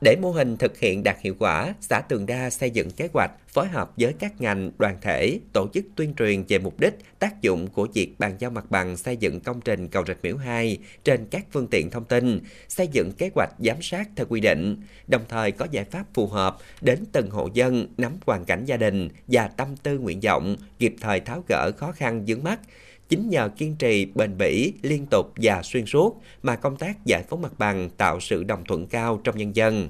Để 0.00 0.16
mô 0.16 0.30
hình 0.30 0.56
thực 0.56 0.78
hiện 0.78 1.02
đạt 1.02 1.16
hiệu 1.20 1.34
quả, 1.38 1.74
xã 1.80 2.00
Tường 2.00 2.26
Đa 2.26 2.50
xây 2.50 2.70
dựng 2.70 2.90
kế 2.90 3.08
hoạch 3.12 3.30
phối 3.48 3.68
hợp 3.68 3.92
với 3.96 4.14
các 4.18 4.40
ngành, 4.40 4.70
đoàn 4.78 4.96
thể, 5.00 5.38
tổ 5.52 5.68
chức 5.74 5.84
tuyên 5.96 6.14
truyền 6.14 6.44
về 6.48 6.58
mục 6.58 6.80
đích, 6.80 6.94
tác 7.18 7.42
dụng 7.42 7.66
của 7.66 7.88
việc 7.94 8.14
bàn 8.18 8.36
giao 8.38 8.50
mặt 8.50 8.70
bằng 8.70 8.96
xây 8.96 9.16
dựng 9.16 9.40
công 9.40 9.60
trình 9.60 9.88
cầu 9.88 10.04
Rạch 10.08 10.18
Miễu 10.22 10.36
2 10.36 10.78
trên 11.04 11.26
các 11.30 11.44
phương 11.52 11.66
tiện 11.66 11.90
thông 11.90 12.04
tin, 12.04 12.40
xây 12.68 12.88
dựng 12.88 13.12
kế 13.12 13.30
hoạch 13.34 13.50
giám 13.58 13.82
sát 13.82 14.08
theo 14.16 14.26
quy 14.28 14.40
định, 14.40 14.76
đồng 15.06 15.22
thời 15.28 15.52
có 15.52 15.66
giải 15.70 15.84
pháp 15.84 16.04
phù 16.14 16.26
hợp 16.26 16.56
đến 16.80 17.04
từng 17.12 17.30
hộ 17.30 17.48
dân 17.54 17.86
nắm 17.96 18.12
hoàn 18.26 18.44
cảnh 18.44 18.64
gia 18.64 18.76
đình 18.76 19.08
và 19.26 19.48
tâm 19.48 19.76
tư 19.76 19.98
nguyện 19.98 20.20
vọng, 20.20 20.56
kịp 20.78 20.94
thời 21.00 21.20
tháo 21.20 21.44
gỡ 21.48 21.70
khó 21.76 21.92
khăn 21.92 22.24
vướng 22.26 22.44
mắt, 22.44 22.60
Chính 23.08 23.28
nhờ 23.30 23.48
kiên 23.56 23.76
trì, 23.76 24.06
bền 24.14 24.38
bỉ, 24.38 24.72
liên 24.82 25.06
tục 25.10 25.26
và 25.36 25.62
xuyên 25.62 25.86
suốt 25.86 26.20
mà 26.42 26.56
công 26.56 26.76
tác 26.76 27.04
giải 27.04 27.22
phóng 27.28 27.42
mặt 27.42 27.52
bằng 27.58 27.90
tạo 27.96 28.20
sự 28.20 28.44
đồng 28.44 28.64
thuận 28.64 28.86
cao 28.86 29.20
trong 29.24 29.36
nhân 29.36 29.56
dân. 29.56 29.88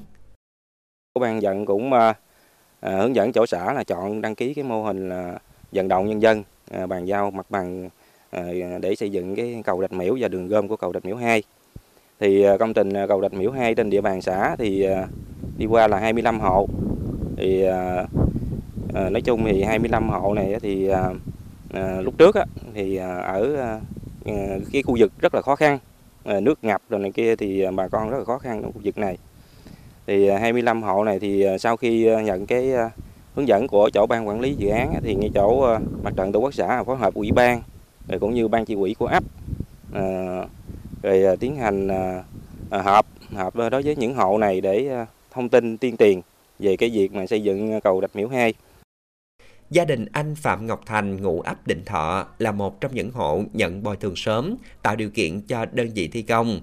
Ban 1.20 1.42
dân 1.42 1.66
cũng 1.66 1.92
à, 1.92 2.14
hướng 2.80 3.14
dẫn 3.14 3.32
chỗ 3.32 3.46
xã 3.46 3.72
là 3.72 3.84
chọn 3.84 4.20
đăng 4.20 4.34
ký 4.34 4.54
cái 4.54 4.64
mô 4.64 4.82
hình 4.82 5.08
là 5.08 5.38
vận 5.72 5.88
động 5.88 6.08
nhân 6.08 6.22
dân 6.22 6.42
à, 6.70 6.86
bàn 6.86 7.08
giao 7.08 7.30
mặt 7.30 7.50
bằng 7.50 7.88
à, 8.30 8.42
để 8.80 8.94
xây 8.94 9.10
dựng 9.10 9.36
cái 9.36 9.62
cầu 9.64 9.80
Rạch 9.80 9.92
Miễu 9.92 10.16
và 10.20 10.28
đường 10.28 10.48
gom 10.48 10.68
của 10.68 10.76
cầu 10.76 10.92
Rạch 10.92 11.04
Miễu 11.04 11.16
2. 11.16 11.42
Thì 12.20 12.44
công 12.58 12.74
trình 12.74 12.92
cầu 13.08 13.22
Rạch 13.22 13.32
Miễu 13.32 13.50
2 13.50 13.74
trên 13.74 13.90
địa 13.90 14.00
bàn 14.00 14.22
xã 14.22 14.56
thì 14.58 14.86
đi 15.58 15.66
qua 15.66 15.88
là 15.88 15.98
25 15.98 16.40
hộ. 16.40 16.68
Thì 17.36 17.64
nói 18.92 19.22
chung 19.24 19.44
thì 19.44 19.62
25 19.62 20.08
hộ 20.08 20.34
này 20.34 20.56
thì 20.62 20.90
À, 21.72 22.00
lúc 22.00 22.18
trước 22.18 22.34
á, 22.34 22.44
thì 22.74 22.96
à, 22.96 23.16
ở 23.16 23.56
à, 23.56 23.80
à, 24.26 24.58
cái 24.72 24.82
khu 24.82 24.96
vực 24.98 25.12
rất 25.20 25.34
là 25.34 25.42
khó 25.42 25.56
khăn, 25.56 25.78
à, 26.24 26.40
nước 26.40 26.64
ngập 26.64 26.82
rồi 26.88 27.00
này 27.00 27.12
kia 27.12 27.36
thì 27.36 27.62
à, 27.62 27.70
bà 27.70 27.88
con 27.88 28.10
rất 28.10 28.18
là 28.18 28.24
khó 28.24 28.38
khăn 28.38 28.62
trong 28.62 28.72
khu 28.72 28.80
vực 28.84 28.98
này. 28.98 29.18
Thì 30.06 30.28
25 30.28 30.82
hộ 30.82 31.04
này 31.04 31.18
thì 31.18 31.46
sau 31.60 31.76
khi 31.76 32.08
nhận 32.24 32.46
cái 32.46 32.72
hướng 33.34 33.48
dẫn 33.48 33.66
của 33.68 33.90
chỗ 33.94 34.06
ban 34.08 34.28
quản 34.28 34.40
lý 34.40 34.54
dự 34.54 34.68
án 34.68 35.00
thì 35.02 35.14
ngay 35.14 35.30
chỗ 35.34 35.78
mặt 36.02 36.12
trận 36.16 36.32
tổ 36.32 36.40
quốc 36.40 36.54
xã 36.54 36.82
phối 36.82 36.96
hợp 36.96 37.14
ủy 37.14 37.32
ban 37.32 37.62
rồi 38.08 38.20
cũng 38.20 38.34
như 38.34 38.48
ban 38.48 38.64
chỉ 38.64 38.74
quỹ 38.74 38.94
của 38.94 39.06
ấp 39.06 39.24
à, 39.94 40.02
rồi 41.02 41.36
tiến 41.36 41.56
hành 41.56 41.88
à, 41.88 42.22
họp 42.82 43.06
họp 43.34 43.56
đối 43.56 43.82
với 43.82 43.96
những 43.96 44.14
hộ 44.14 44.38
này 44.38 44.60
để 44.60 45.04
thông 45.30 45.48
tin 45.48 45.78
tiên 45.78 45.96
truyền 45.96 46.20
về 46.58 46.76
cái 46.76 46.90
việc 46.90 47.12
mà 47.12 47.26
xây 47.26 47.42
dựng 47.42 47.80
cầu 47.80 48.00
Rạch 48.00 48.16
Miễu 48.16 48.28
2. 48.28 48.54
Gia 49.70 49.84
đình 49.84 50.06
anh 50.12 50.34
Phạm 50.34 50.66
Ngọc 50.66 50.80
Thành 50.86 51.22
ngụ 51.22 51.40
ấp 51.40 51.66
Định 51.66 51.84
Thọ 51.84 52.26
là 52.38 52.52
một 52.52 52.80
trong 52.80 52.94
những 52.94 53.10
hộ 53.10 53.42
nhận 53.52 53.82
bồi 53.82 53.96
thường 53.96 54.16
sớm, 54.16 54.56
tạo 54.82 54.96
điều 54.96 55.10
kiện 55.10 55.40
cho 55.40 55.66
đơn 55.72 55.88
vị 55.94 56.08
thi 56.08 56.22
công. 56.22 56.60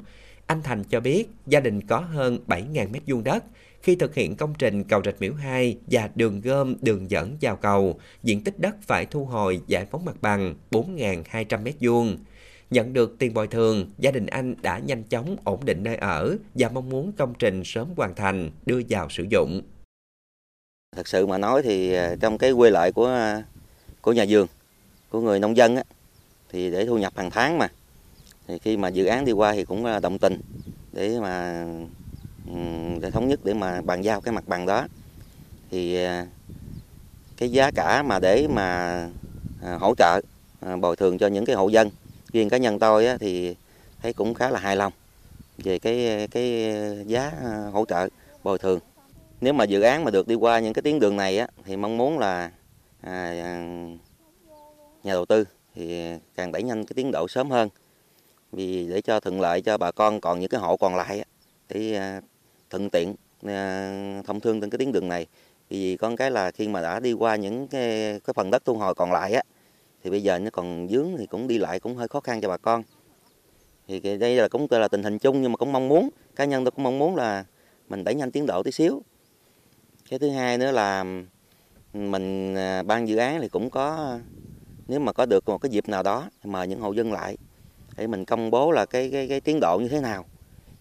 Anh 0.48 0.62
Thành 0.64 0.84
cho 0.84 1.00
biết 1.00 1.30
gia 1.48 1.60
đình 1.60 1.82
có 1.88 2.00
hơn 2.00 2.40
7.000 2.48 2.92
mét 2.92 3.02
vuông 3.08 3.24
đất. 3.24 3.44
Khi 3.82 3.96
thực 3.96 4.16
hiện 4.16 4.36
công 4.36 4.54
trình 4.58 4.84
cầu 4.84 5.02
Rạch 5.06 5.16
Miễu 5.20 5.34
2 5.34 5.78
và 5.92 6.10
đường 6.16 6.42
gom 6.42 6.76
đường 6.82 7.12
dẫn 7.12 7.38
vào 7.42 7.56
cầu, 7.56 8.00
diện 8.24 8.44
tích 8.44 8.60
đất 8.60 8.76
phải 8.82 9.06
thu 9.06 9.26
hồi 9.26 9.62
giải 9.68 9.86
phóng 9.86 10.06
mặt 10.06 10.16
bằng 10.22 10.56
4.200 10.72 11.64
mét 11.64 11.76
vuông. 11.82 12.18
Nhận 12.70 12.94
được 12.94 13.16
tiền 13.20 13.34
bồi 13.34 13.48
thường, 13.48 13.90
gia 13.98 14.12
đình 14.12 14.26
anh 14.26 14.56
đã 14.62 14.80
nhanh 14.80 15.04
chóng 15.04 15.36
ổn 15.44 15.66
định 15.66 15.84
nơi 15.84 15.96
ở 15.96 16.38
và 16.54 16.70
mong 16.70 16.90
muốn 16.90 17.12
công 17.12 17.34
trình 17.40 17.64
sớm 17.66 17.88
hoàn 17.98 18.16
thành, 18.16 18.52
đưa 18.66 18.82
vào 18.90 19.10
sử 19.10 19.26
dụng. 19.30 19.62
Thật 20.96 21.08
sự 21.08 21.28
mà 21.28 21.38
nói 21.38 21.62
thì 21.62 21.94
à, 21.94 22.16
trong 22.20 22.38
cái 22.38 22.54
quê 22.54 22.70
lợi 22.70 22.92
của 22.92 23.08
à, 23.08 23.44
của 24.02 24.14
nhà 24.14 24.26
vườn, 24.30 24.48
của 25.10 25.22
người 25.22 25.40
nông 25.40 25.58
dân 25.58 25.76
á, 25.76 25.84
thì 26.50 26.72
để 26.72 26.86
thu 26.86 26.98
nhập 26.98 27.14
hàng 27.16 27.32
tháng 27.32 27.58
mà. 27.58 27.68
Thì 28.48 28.60
khi 28.60 28.78
mà 28.78 28.88
dự 28.88 29.06
án 29.06 29.26
đi 29.26 29.32
qua 29.32 29.54
thì 29.54 29.66
cũng 29.66 29.86
động 30.02 30.20
tình 30.20 30.42
để 30.94 31.20
mà 31.20 31.66
để 33.02 33.12
thống 33.12 33.28
nhất 33.28 33.40
để 33.44 33.54
mà 33.54 33.82
bàn 33.82 34.02
giao 34.02 34.22
cái 34.22 34.34
mặt 34.34 34.48
bằng 34.48 34.66
đó. 34.66 34.88
Thì 35.72 36.04
à, 36.04 36.28
cái 37.38 37.52
giá 37.52 37.72
cả 37.72 38.04
mà 38.04 38.20
để 38.20 38.48
mà 38.48 39.10
hỗ 39.80 39.96
trợ 39.98 40.22
bồi 40.82 40.96
thường 40.96 41.18
cho 41.18 41.28
những 41.28 41.46
cái 41.46 41.56
hộ 41.56 41.68
dân 41.68 41.90
riêng 42.34 42.50
cá 42.50 42.58
nhân 42.58 42.80
tôi 42.80 43.08
á, 43.08 43.18
thì 43.20 43.56
thấy 44.02 44.14
cũng 44.14 44.34
khá 44.34 44.50
là 44.50 44.60
hài 44.60 44.76
lòng 44.76 44.94
về 45.58 45.80
cái 45.80 46.28
cái 46.32 46.76
giá 47.08 47.32
hỗ 47.72 47.86
trợ 47.86 48.08
bồi 48.44 48.58
thường 48.58 48.80
nếu 49.42 49.54
mà 49.54 49.64
dự 49.64 49.82
án 49.82 50.04
mà 50.04 50.12
được 50.12 50.28
đi 50.28 50.36
qua 50.36 50.60
những 50.60 50.74
cái 50.74 50.82
tuyến 50.82 51.00
đường 51.00 51.16
này 51.18 51.38
á, 51.38 51.48
thì 51.66 51.78
mong 51.78 51.98
muốn 51.98 52.20
là 52.20 52.52
à, 53.02 53.34
nhà 55.04 55.14
đầu 55.14 55.26
tư 55.26 55.46
thì 55.76 56.04
càng 56.36 56.52
đẩy 56.52 56.64
nhanh 56.64 56.86
cái 56.86 56.94
tiến 56.96 57.12
độ 57.12 57.28
sớm 57.28 57.52
hơn. 57.52 57.70
Vì 58.52 58.88
để 58.88 59.02
cho 59.02 59.20
thuận 59.20 59.42
lợi 59.42 59.62
cho 59.62 59.78
bà 59.78 59.92
con 59.92 60.22
còn 60.22 60.40
những 60.40 60.50
cái 60.50 60.62
hộ 60.62 60.78
còn 60.78 60.96
lại 60.96 61.20
á, 61.20 61.26
thì 61.70 61.94
à, 61.94 62.22
thuận 62.70 62.90
tiện 62.90 63.16
à, 63.44 64.22
thông 64.26 64.40
thương 64.40 64.62
trên 64.62 64.70
cái 64.70 64.78
tuyến 64.78 64.92
đường 64.92 65.08
này. 65.08 65.28
Vì 65.70 65.98
con 65.98 66.16
cái 66.16 66.32
là 66.32 66.52
khi 66.52 66.68
mà 66.68 66.82
đã 66.82 67.00
đi 67.00 67.14
qua 67.14 67.36
những 67.36 67.68
cái, 67.68 68.20
cái 68.26 68.34
phần 68.34 68.52
đất 68.52 68.66
thu 68.66 68.74
hồi 68.74 68.96
còn 68.96 69.12
lại 69.12 69.34
á 69.34 69.44
thì 70.04 70.10
bây 70.10 70.24
giờ 70.24 70.40
nó 70.40 70.50
còn 70.50 70.88
dướng 70.92 71.16
thì 71.18 71.26
cũng 71.26 71.48
đi 71.48 71.58
lại 71.58 71.80
cũng 71.80 71.96
hơi 71.96 72.08
khó 72.08 72.20
khăn 72.20 72.42
cho 72.42 72.50
bà 72.50 72.58
con. 72.58 72.84
Thì 73.88 74.18
đây 74.18 74.36
là 74.36 74.48
cũng 74.48 74.68
là 74.70 74.88
tình 74.88 75.04
hình 75.04 75.20
chung 75.20 75.42
nhưng 75.42 75.52
mà 75.52 75.58
cũng 75.58 75.72
mong 75.72 75.88
muốn 75.88 76.10
cá 76.36 76.46
nhân 76.46 76.64
tôi 76.64 76.72
cũng 76.72 76.84
mong 76.84 77.00
muốn 77.00 77.16
là 77.16 77.46
mình 77.90 78.04
đẩy 78.04 78.16
nhanh 78.16 78.32
tiến 78.32 78.46
độ 78.46 78.64
tí 78.64 78.72
xíu 78.72 79.02
cái 80.10 80.20
thứ 80.20 80.30
hai 80.30 80.58
nữa 80.58 80.72
là 80.72 81.06
ừ, 81.94 82.00
mình 82.00 82.56
à, 82.56 82.84
ban 82.84 83.08
dự 83.08 83.18
án 83.18 83.42
thì 83.42 83.48
cũng 83.48 83.70
có 83.70 84.18
nếu 84.88 85.00
mà 85.00 85.14
có 85.14 85.26
được 85.26 85.50
một 85.50 85.58
cái 85.58 85.70
dịp 85.70 85.90
nào 85.90 86.04
đó 86.04 86.30
mời 86.44 86.68
những 86.68 86.80
hộ 86.80 86.92
dân 86.92 87.14
lại 87.14 87.38
để 87.98 88.08
mình 88.08 88.26
công 88.26 88.52
bố 88.52 88.72
là 88.72 88.86
cái 88.86 89.10
cái 89.12 89.28
cái 89.28 89.42
tiến 89.42 89.60
độ 89.60 89.80
như 89.80 89.88
thế 89.88 90.02
nào. 90.02 90.26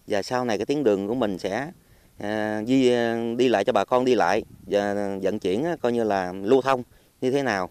Và 0.07 0.21
sau 0.21 0.45
này 0.45 0.57
cái 0.57 0.65
tuyến 0.65 0.83
đường 0.83 1.07
của 1.07 1.15
mình 1.15 1.37
sẽ 1.37 1.71
à, 2.17 2.63
di 2.67 2.89
à, 2.91 3.33
đi 3.37 3.47
lại 3.47 3.63
cho 3.63 3.73
bà 3.73 3.85
con 3.85 4.05
đi 4.05 4.15
lại 4.15 4.43
và 4.67 4.93
vận 5.21 5.39
chuyển 5.39 5.65
coi 5.81 5.91
như 5.93 6.03
là 6.03 6.33
lưu 6.33 6.61
thông 6.61 6.83
như 7.21 7.31
thế 7.31 7.43
nào. 7.43 7.69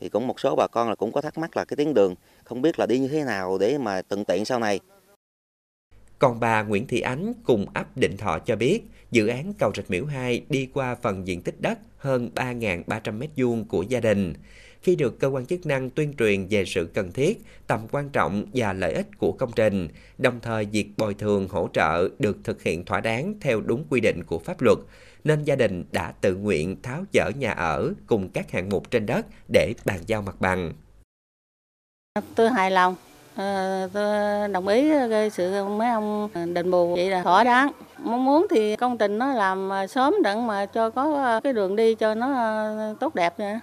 Thì 0.00 0.08
cũng 0.08 0.26
một 0.26 0.40
số 0.40 0.54
bà 0.56 0.66
con 0.72 0.88
là 0.88 0.94
cũng 0.94 1.12
có 1.12 1.20
thắc 1.20 1.38
mắc 1.38 1.56
là 1.56 1.64
cái 1.64 1.76
tuyến 1.76 1.94
đường 1.94 2.14
không 2.44 2.62
biết 2.62 2.78
là 2.78 2.86
đi 2.86 2.98
như 2.98 3.08
thế 3.08 3.24
nào 3.24 3.58
để 3.58 3.78
mà 3.78 4.02
thuận 4.02 4.24
tiện 4.24 4.44
sau 4.44 4.58
này 4.58 4.80
còn 6.18 6.40
bà 6.40 6.62
Nguyễn 6.62 6.86
Thị 6.86 7.00
Ánh 7.00 7.32
cùng 7.44 7.66
ấp 7.74 7.96
Định 7.96 8.16
Thọ 8.16 8.38
cho 8.38 8.56
biết, 8.56 8.80
dự 9.10 9.26
án 9.26 9.52
cầu 9.58 9.72
Rạch 9.76 9.90
Miễu 9.90 10.04
2 10.04 10.44
đi 10.48 10.68
qua 10.74 10.94
phần 10.94 11.26
diện 11.26 11.42
tích 11.42 11.60
đất 11.60 11.78
hơn 11.96 12.30
3.300 12.34 13.18
m2 13.18 13.64
của 13.64 13.82
gia 13.82 14.00
đình. 14.00 14.34
Khi 14.82 14.96
được 14.96 15.20
cơ 15.20 15.28
quan 15.28 15.46
chức 15.46 15.66
năng 15.66 15.90
tuyên 15.90 16.14
truyền 16.18 16.46
về 16.50 16.64
sự 16.64 16.90
cần 16.94 17.12
thiết, 17.12 17.42
tầm 17.66 17.80
quan 17.90 18.08
trọng 18.08 18.46
và 18.54 18.72
lợi 18.72 18.92
ích 18.92 19.18
của 19.18 19.32
công 19.32 19.50
trình, 19.56 19.88
đồng 20.18 20.40
thời 20.42 20.64
việc 20.64 20.88
bồi 20.96 21.14
thường 21.14 21.48
hỗ 21.48 21.68
trợ 21.72 22.08
được 22.18 22.36
thực 22.44 22.62
hiện 22.62 22.84
thỏa 22.84 23.00
đáng 23.00 23.34
theo 23.40 23.60
đúng 23.60 23.84
quy 23.90 24.00
định 24.00 24.24
của 24.24 24.38
pháp 24.38 24.62
luật, 24.62 24.78
nên 25.24 25.44
gia 25.44 25.56
đình 25.56 25.84
đã 25.92 26.12
tự 26.20 26.36
nguyện 26.36 26.76
tháo 26.82 27.04
dỡ 27.12 27.30
nhà 27.38 27.50
ở 27.50 27.92
cùng 28.06 28.28
các 28.28 28.50
hạng 28.50 28.68
mục 28.68 28.90
trên 28.90 29.06
đất 29.06 29.26
để 29.52 29.74
bàn 29.84 30.00
giao 30.06 30.22
mặt 30.22 30.40
bằng. 30.40 30.72
Tôi 32.34 32.50
hài 32.50 32.70
lòng 32.70 32.96
À, 33.36 33.86
tôi 33.92 34.48
đồng 34.48 34.68
ý 34.68 34.88
gây 34.88 35.30
sự 35.30 35.64
mấy 35.64 35.90
ông 35.90 36.28
đền 36.54 36.70
bù 36.70 36.94
vậy 36.94 37.10
là 37.10 37.22
thỏa 37.22 37.44
đáng 37.44 37.72
mong 37.98 38.24
muốn 38.24 38.46
thì 38.50 38.76
công 38.76 38.98
trình 38.98 39.18
nó 39.18 39.34
làm 39.34 39.68
ờ, 39.68 39.86
sớm 39.86 40.14
đặng 40.22 40.46
mà 40.46 40.66
cho 40.66 40.90
có 40.90 41.14
ờ, 41.14 41.40
cái 41.44 41.52
đường 41.52 41.76
đi 41.76 41.94
cho 41.94 42.14
nó 42.14 42.94
tốt 43.00 43.14
đẹp 43.14 43.38
nha 43.38 43.60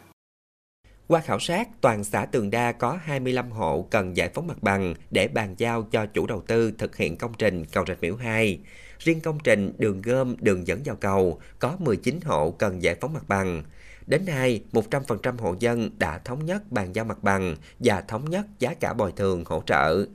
qua 1.12 1.22
khảo 1.22 1.40
sát, 1.40 1.68
toàn 1.82 2.04
xã 2.04 2.26
Tường 2.26 2.52
Đa 2.52 2.72
có 2.72 3.00
25 3.04 3.52
hộ 3.52 3.88
cần 3.90 4.18
giải 4.18 4.30
phóng 4.34 4.48
mặt 4.48 4.64
bằng 4.64 4.94
để 5.10 5.28
bàn 5.28 5.56
giao 5.58 5.84
cho 5.84 6.06
chủ 6.06 6.28
đầu 6.28 6.42
tư 6.48 6.72
thực 6.78 6.98
hiện 6.98 7.18
công 7.18 7.34
trình 7.38 7.66
cầu 7.66 7.86
Rạch 7.88 8.02
Miễu 8.02 8.16
2. 8.16 8.60
Riêng 9.00 9.22
công 9.22 9.40
trình 9.44 9.74
đường 9.78 10.02
gom, 10.02 10.36
đường 10.40 10.68
dẫn 10.68 10.82
vào 10.86 10.96
cầu 10.96 11.40
có 11.60 11.76
19 11.80 12.20
hộ 12.26 12.52
cần 12.52 12.82
giải 12.82 12.96
phóng 13.02 13.14
mặt 13.14 13.24
bằng. 13.28 13.64
Đến 14.08 14.26
nay, 14.26 14.64
100% 14.72 15.38
hộ 15.38 15.56
dân 15.60 15.90
đã 15.98 16.18
thống 16.18 16.46
nhất 16.46 16.72
bàn 16.72 16.96
giao 16.96 17.06
mặt 17.06 17.24
bằng 17.24 17.56
và 17.80 18.02
thống 18.02 18.30
nhất 18.30 18.46
giá 18.60 18.74
cả 18.74 18.94
bồi 18.94 19.12
thường 19.12 19.44
hỗ 19.46 19.64
trợ. 19.66 20.06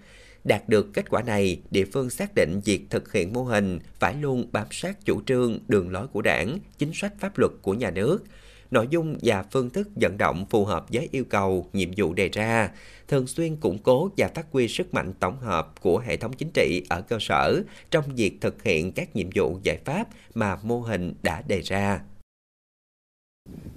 Đạt 0.45 0.69
được 0.69 0.93
kết 0.95 1.11
quả 1.11 1.23
này, 1.23 1.61
địa 1.71 1.85
phương 1.85 2.11
xác 2.11 2.35
định 2.35 2.61
việc 2.65 2.87
thực 2.91 3.13
hiện 3.13 3.33
mô 3.33 3.43
hình 3.43 3.79
phải 3.99 4.15
luôn 4.15 4.49
bám 4.53 4.67
sát 4.71 5.05
chủ 5.05 5.21
trương, 5.27 5.59
đường 5.69 5.91
lối 5.91 6.07
của 6.07 6.23
đảng, 6.23 6.59
chính 6.79 6.91
sách 6.95 7.13
pháp 7.21 7.39
luật 7.39 7.53
của 7.63 7.75
nhà 7.75 7.91
nước. 7.91 8.25
nội 8.71 8.87
dung 8.91 9.19
và 9.23 9.45
phương 9.53 9.71
thức 9.71 9.89
vận 10.01 10.19
động 10.19 10.47
phù 10.51 10.65
hợp 10.65 10.87
với 10.93 11.09
yêu 11.13 11.25
cầu, 11.25 11.71
nhiệm 11.73 11.91
vụ 11.97 12.15
đề 12.15 12.29
ra, 12.29 12.71
thường 13.09 13.27
xuyên 13.27 13.57
củng 13.57 13.79
cố 13.79 14.11
và 14.17 14.29
phát 14.35 14.47
huy 14.53 14.69
sức 14.69 14.95
mạnh 14.95 15.13
tổng 15.21 15.41
hợp 15.41 15.81
của 15.81 15.99
hệ 15.99 16.17
thống 16.17 16.33
chính 16.33 16.51
trị 16.55 16.83
ở 16.89 17.03
cơ 17.03 17.19
sở 17.21 17.63
trong 17.91 18.05
việc 18.17 18.39
thực 18.41 18.63
hiện 18.63 18.93
các 18.93 19.17
nhiệm 19.17 19.29
vụ 19.35 19.59
giải 19.63 19.79
pháp 19.85 20.09
mà 20.35 20.57
mô 20.63 20.81
hình 20.81 21.15
đã 21.23 21.43
đề 21.49 21.61
ra. 21.61 22.01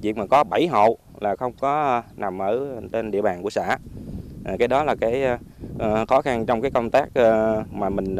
Việc 0.01 0.17
mà 0.17 0.25
có 0.25 0.43
7 0.43 0.67
hộ 0.67 0.97
là 1.19 1.35
không 1.35 1.53
có 1.59 1.81
à, 1.81 2.03
nằm 2.17 2.41
ở 2.41 2.81
trên 2.91 3.11
địa 3.11 3.21
bàn 3.21 3.43
của 3.43 3.49
xã. 3.49 3.77
À, 4.45 4.55
cái 4.59 4.67
đó 4.67 4.83
là 4.83 4.95
cái 4.95 5.23
à, 5.79 6.05
khó 6.05 6.21
khăn 6.21 6.45
trong 6.45 6.61
cái 6.61 6.71
công 6.71 6.89
tác 6.89 7.09
mà 7.71 7.89
mình 7.89 8.17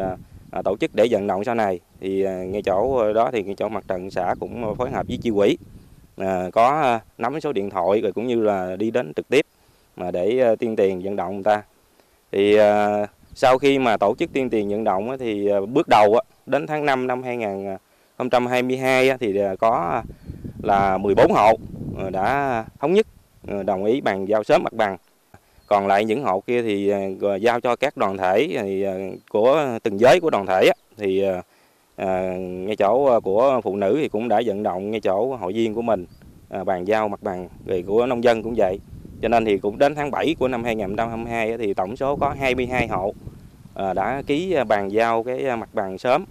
tổ 0.64 0.76
chức 0.76 0.90
để 0.94 1.06
vận 1.10 1.26
động 1.26 1.44
sau 1.44 1.54
này 1.54 1.80
thì 2.00 2.22
ngay 2.22 2.62
chỗ 2.62 3.12
đó 3.12 3.30
thì 3.32 3.42
ngay 3.42 3.54
chỗ 3.58 3.68
mặt 3.68 3.84
trận 3.88 4.10
xã 4.10 4.34
cũng 4.40 4.74
phối 4.78 4.90
hợp 4.90 5.06
với 5.08 5.18
chi 5.22 5.30
quỹ 5.30 5.56
có 6.52 6.98
nắm 7.18 7.40
số 7.40 7.52
điện 7.52 7.70
thoại 7.70 8.00
rồi 8.00 8.12
cũng 8.12 8.26
như 8.26 8.40
là 8.40 8.76
đi 8.76 8.90
đến 8.90 9.12
trực 9.16 9.28
tiếp 9.28 9.46
mà 9.96 10.10
để 10.10 10.56
tuyên 10.58 10.76
tiền 10.76 11.02
vận 11.02 11.16
động 11.16 11.34
người 11.34 11.44
ta 11.44 11.62
thì 12.32 12.58
sau 13.34 13.58
khi 13.58 13.78
mà 13.78 13.96
tổ 13.96 14.14
chức 14.18 14.32
tuyên 14.32 14.50
tiền 14.50 14.68
vận 14.68 14.84
động 14.84 15.16
thì 15.18 15.48
bước 15.68 15.88
đầu 15.88 16.18
đến 16.46 16.66
tháng 16.66 16.86
5 16.86 17.06
năm 17.06 17.22
2022 17.22 19.18
thì 19.18 19.38
có 19.58 20.02
là 20.62 20.98
14 20.98 21.32
hộ 21.32 21.52
ờ, 21.98 22.10
đã 22.10 22.64
thống 22.80 22.92
nhất 22.92 23.06
ờ, 23.48 23.62
đồng 23.62 23.84
ý 23.84 24.00
bàn 24.00 24.28
giao 24.28 24.44
sớm 24.44 24.62
mặt 24.62 24.72
bằng. 24.72 24.96
Còn 25.66 25.86
lại 25.86 26.04
những 26.04 26.22
hộ 26.22 26.40
kia 26.40 26.62
thì 26.62 26.92
ờ, 27.20 27.36
giao 27.36 27.60
cho 27.60 27.76
các 27.76 27.96
đoàn 27.96 28.16
thể 28.16 28.48
thì, 28.62 28.86
của 29.30 29.78
từng 29.82 30.00
giới 30.00 30.20
của 30.20 30.30
đoàn 30.30 30.46
thể 30.46 30.70
thì 30.96 31.24
ngay 32.66 32.76
chỗ 32.76 33.20
của 33.20 33.60
phụ 33.64 33.76
nữ 33.76 33.98
thì 34.00 34.08
cũng 34.08 34.28
đã 34.28 34.42
vận 34.46 34.62
động 34.62 34.90
ngay 34.90 35.00
chỗ 35.00 35.36
hội 35.36 35.52
viên 35.52 35.74
của 35.74 35.82
mình 35.82 36.06
bàn 36.66 36.84
giao 36.84 37.08
mặt 37.08 37.22
bằng 37.22 37.48
rồi 37.66 37.84
của 37.86 38.06
nông 38.06 38.24
dân 38.24 38.42
cũng 38.42 38.54
vậy. 38.56 38.78
Cho 39.22 39.28
nên 39.28 39.44
thì 39.44 39.58
cũng 39.58 39.78
đến 39.78 39.94
tháng 39.94 40.10
7 40.10 40.34
của 40.38 40.48
năm 40.48 40.64
2022 40.64 41.58
thì 41.58 41.74
tổng 41.74 41.96
số 41.96 42.16
có 42.16 42.34
22 42.38 42.86
hộ 42.86 43.14
đã 43.94 44.22
ký 44.26 44.56
bàn 44.68 44.92
giao 44.92 45.22
cái 45.22 45.56
mặt 45.56 45.68
bằng 45.72 45.98
sớm. 45.98 46.24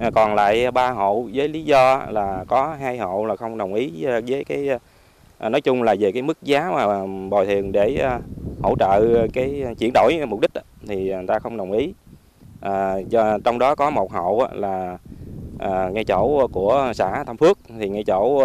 À, 0.00 0.10
còn 0.10 0.34
lại 0.34 0.70
ba 0.70 0.90
hộ 0.90 1.28
với 1.34 1.48
lý 1.48 1.62
do 1.62 2.06
là 2.10 2.44
có 2.48 2.76
hai 2.80 2.98
hộ 2.98 3.24
là 3.24 3.36
không 3.36 3.58
đồng 3.58 3.74
ý 3.74 4.04
à, 4.04 4.20
với 4.26 4.44
cái 4.44 4.68
à, 5.38 5.48
nói 5.48 5.60
chung 5.60 5.82
là 5.82 5.94
về 5.98 6.12
cái 6.12 6.22
mức 6.22 6.42
giá 6.42 6.70
mà 6.74 7.06
bồi 7.30 7.46
thường 7.46 7.72
để 7.72 8.08
hỗ 8.62 8.76
trợ 8.78 9.26
cái 9.32 9.64
chuyển 9.78 9.90
đổi 9.94 10.26
mục 10.28 10.40
đích 10.40 10.50
thì 10.86 10.96
người 10.96 11.26
ta 11.26 11.38
không 11.38 11.56
đồng 11.56 11.72
ý. 11.72 11.92
À, 12.60 12.96
do, 12.96 13.38
trong 13.44 13.58
đó 13.58 13.74
có 13.74 13.90
một 13.90 14.12
hộ 14.12 14.46
là 14.52 14.98
à, 15.58 15.88
ngay 15.92 16.04
chỗ 16.04 16.48
của 16.52 16.92
xã 16.94 17.24
Tam 17.26 17.36
Phước 17.36 17.58
thì 17.78 17.88
ngay 17.88 18.04
chỗ 18.06 18.44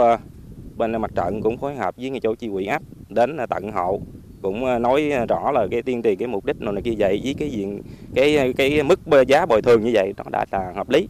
bên 0.77 1.01
mặt 1.01 1.11
trận 1.15 1.41
cũng 1.41 1.57
phối 1.57 1.75
hợp 1.75 1.95
với 1.97 2.09
ngay 2.09 2.19
chỗ 2.23 2.35
chi 2.35 2.49
quỹ 2.53 2.65
ấp 2.65 2.81
đến 3.09 3.37
tận 3.49 3.71
hộ 3.71 3.99
cũng 4.41 4.81
nói 4.81 5.11
rõ 5.29 5.51
là 5.51 5.67
cái 5.71 5.81
tiên 5.81 6.01
tiền 6.01 6.17
cái 6.17 6.27
mục 6.27 6.45
đích 6.45 6.61
này 6.61 6.81
kia 6.83 6.93
vậy 6.97 7.21
với 7.23 7.33
cái 7.33 7.49
diện 7.49 7.81
cái 8.15 8.53
cái 8.57 8.83
mức 8.83 8.99
giá 9.27 9.45
bồi 9.45 9.61
thường 9.61 9.83
như 9.83 9.91
vậy 9.93 10.13
nó 10.17 10.23
đã 10.31 10.45
là 10.51 10.71
hợp 10.75 10.89
lý 10.89 11.07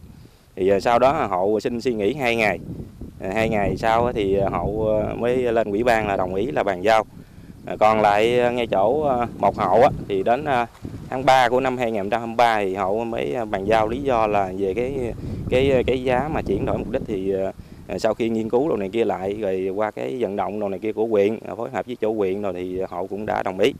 thì 0.56 0.68
à, 0.68 0.80
sau 0.80 0.98
đó 0.98 1.12
hộ 1.30 1.60
xin 1.60 1.80
suy 1.80 1.94
nghĩ 1.94 2.14
hai 2.14 2.36
ngày 2.36 2.58
à, 3.20 3.30
hai 3.34 3.48
ngày 3.48 3.76
sau 3.76 4.12
thì 4.12 4.36
hộ 4.40 4.96
à, 5.02 5.14
mới 5.14 5.36
lên 5.36 5.70
ủy 5.70 5.84
ban 5.84 6.08
là 6.08 6.16
đồng 6.16 6.34
ý 6.34 6.46
là 6.46 6.62
bàn 6.62 6.84
giao 6.84 7.04
còn 7.78 8.00
lại 8.00 8.52
ngay 8.52 8.66
chỗ 8.66 9.12
một 9.38 9.56
hộ 9.56 9.82
thì 10.08 10.22
đến 10.22 10.44
tháng 11.10 11.24
3 11.24 11.48
của 11.48 11.60
năm 11.60 11.78
2023 11.78 12.58
thì 12.60 12.74
hộ 12.74 13.04
mới 13.04 13.36
bàn 13.50 13.64
giao 13.64 13.88
lý 13.88 14.02
do 14.02 14.26
là 14.26 14.52
về 14.58 14.74
cái 14.74 15.12
cái 15.50 15.84
cái 15.86 16.02
giá 16.02 16.28
mà 16.32 16.42
chuyển 16.42 16.66
đổi 16.66 16.78
mục 16.78 16.90
đích 16.90 17.02
thì 17.06 17.34
sau 17.98 18.14
khi 18.14 18.28
nghiên 18.28 18.50
cứu 18.50 18.68
đồ 18.68 18.76
này 18.76 18.88
kia 18.88 19.04
lại, 19.04 19.36
rồi 19.40 19.68
qua 19.74 19.90
cái 19.90 20.16
vận 20.20 20.36
động 20.36 20.60
đồ 20.60 20.68
này 20.68 20.78
kia 20.78 20.92
của 20.92 21.06
huyện, 21.06 21.38
phối 21.56 21.70
hợp 21.70 21.86
với 21.86 21.96
chỗ 22.00 22.14
huyện 22.14 22.42
rồi 22.42 22.52
thì 22.52 22.80
họ 22.88 23.06
cũng 23.06 23.26
đã 23.26 23.42
đồng 23.42 23.58
ý. 23.58 23.72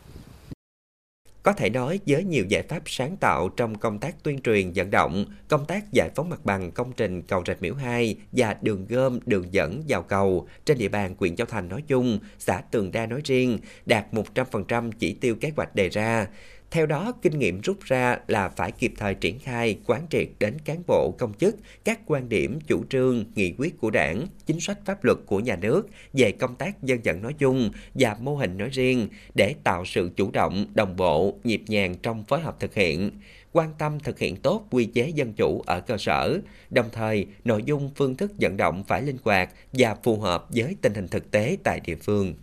Có 1.46 1.52
thể 1.52 1.70
nói 1.70 2.00
với 2.06 2.24
nhiều 2.24 2.44
giải 2.48 2.62
pháp 2.62 2.82
sáng 2.86 3.16
tạo 3.16 3.48
trong 3.48 3.78
công 3.78 3.98
tác 3.98 4.22
tuyên 4.22 4.40
truyền 4.40 4.72
vận 4.74 4.90
động, 4.90 5.24
công 5.48 5.64
tác 5.66 5.92
giải 5.92 6.10
phóng 6.14 6.28
mặt 6.28 6.44
bằng 6.44 6.70
công 6.70 6.92
trình 6.92 7.22
cầu 7.22 7.42
Rạch 7.46 7.62
Miễu 7.62 7.74
2 7.74 8.16
và 8.32 8.56
đường 8.62 8.86
gom, 8.88 9.18
đường 9.26 9.44
dẫn 9.50 9.82
vào 9.88 10.02
cầu 10.02 10.48
trên 10.64 10.78
địa 10.78 10.88
bàn 10.88 11.14
huyện 11.18 11.36
Châu 11.36 11.46
Thành 11.46 11.68
nói 11.68 11.82
chung, 11.86 12.18
xã 12.38 12.60
Tường 12.70 12.92
Đa 12.92 13.06
nói 13.06 13.20
riêng 13.24 13.58
đạt 13.86 14.06
100% 14.12 14.90
chỉ 14.98 15.14
tiêu 15.14 15.34
kế 15.34 15.52
hoạch 15.56 15.74
đề 15.74 15.88
ra. 15.88 16.26
Theo 16.70 16.86
đó, 16.86 17.12
kinh 17.22 17.38
nghiệm 17.38 17.60
rút 17.60 17.80
ra 17.80 18.18
là 18.26 18.48
phải 18.48 18.72
kịp 18.72 18.92
thời 18.96 19.14
triển 19.14 19.38
khai, 19.38 19.78
quán 19.86 20.06
triệt 20.10 20.28
đến 20.38 20.54
cán 20.64 20.82
bộ, 20.86 21.14
công 21.18 21.34
chức 21.34 21.56
các 21.84 22.00
quan 22.06 22.28
điểm, 22.28 22.58
chủ 22.66 22.84
trương, 22.90 23.24
nghị 23.34 23.54
quyết 23.58 23.78
của 23.78 23.90
đảng, 23.90 24.26
chính 24.46 24.60
sách 24.60 24.78
pháp 24.84 25.04
luật 25.04 25.18
của 25.26 25.40
nhà 25.40 25.56
nước 25.56 25.88
về 26.12 26.32
công 26.32 26.54
tác 26.54 26.82
dân 26.82 27.00
vận 27.04 27.22
nói 27.22 27.32
chung 27.32 27.70
và 27.94 28.16
mô 28.20 28.36
hình 28.36 28.58
nói 28.58 28.68
riêng 28.72 29.08
để 29.34 29.54
tạo 29.64 29.84
sự 29.84 30.10
chủ 30.16 30.30
động, 30.30 30.66
đồng 30.74 30.96
bộ, 30.96 31.38
nhịp 31.44 31.62
nhàng 31.66 31.94
trong 32.02 32.24
phối 32.24 32.40
hợp 32.40 32.60
thực 32.60 32.74
hiện 32.74 33.10
quan 33.52 33.70
tâm 33.78 34.00
thực 34.00 34.18
hiện 34.18 34.36
tốt 34.36 34.66
quy 34.70 34.84
chế 34.84 35.08
dân 35.08 35.32
chủ 35.32 35.62
ở 35.66 35.80
cơ 35.80 35.96
sở, 35.98 36.38
đồng 36.70 36.86
thời 36.92 37.26
nội 37.44 37.62
dung 37.62 37.90
phương 37.96 38.16
thức 38.16 38.32
vận 38.40 38.56
động 38.56 38.84
phải 38.88 39.02
linh 39.02 39.16
hoạt 39.24 39.50
và 39.72 39.94
phù 39.94 40.20
hợp 40.20 40.46
với 40.48 40.76
tình 40.82 40.94
hình 40.94 41.08
thực 41.08 41.30
tế 41.30 41.56
tại 41.64 41.80
địa 41.80 41.96
phương. 41.96 42.34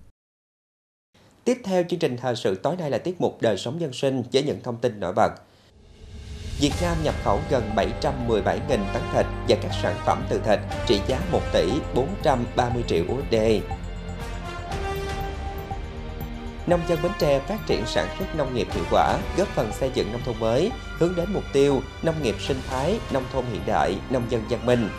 Tiếp 1.45 1.61
theo 1.63 1.83
chương 1.89 1.99
trình 1.99 2.17
thời 2.17 2.35
sự 2.35 2.55
tối 2.55 2.75
nay 2.75 2.91
là 2.91 2.97
tiết 2.97 3.21
mục 3.21 3.41
đời 3.41 3.57
sống 3.57 3.81
dân 3.81 3.93
sinh 3.93 4.23
với 4.33 4.43
những 4.43 4.59
thông 4.63 4.77
tin 4.77 4.99
nổi 4.99 5.13
bật. 5.13 5.31
Việt 6.59 6.71
Nam 6.81 6.97
nhập 7.03 7.15
khẩu 7.23 7.39
gần 7.49 7.71
717.000 7.75 8.59
tấn 8.67 9.01
thịt 9.13 9.25
và 9.47 9.55
các 9.61 9.71
sản 9.81 9.95
phẩm 10.05 10.23
từ 10.29 10.41
thịt 10.45 10.59
trị 10.87 10.99
giá 11.07 11.19
1 11.31 11.39
tỷ 11.53 11.69
430 11.95 12.83
triệu 12.87 13.03
USD. 13.03 13.35
Nông 16.67 16.81
dân 16.87 16.99
Bến 17.03 17.11
Tre 17.19 17.39
phát 17.39 17.59
triển 17.67 17.83
sản 17.85 18.07
xuất 18.19 18.35
nông 18.35 18.55
nghiệp 18.55 18.67
hiệu 18.73 18.83
quả, 18.91 19.17
góp 19.37 19.47
phần 19.47 19.71
xây 19.79 19.91
dựng 19.93 20.11
nông 20.11 20.21
thôn 20.25 20.35
mới, 20.39 20.71
hướng 20.97 21.15
đến 21.15 21.25
mục 21.33 21.43
tiêu 21.53 21.81
nông 22.03 22.23
nghiệp 22.23 22.35
sinh 22.39 22.59
thái, 22.69 22.99
nông 23.11 23.23
thôn 23.33 23.45
hiện 23.51 23.61
đại, 23.65 23.95
nông 24.09 24.23
dân 24.29 24.41
văn 24.49 24.65
minh, 24.65 24.89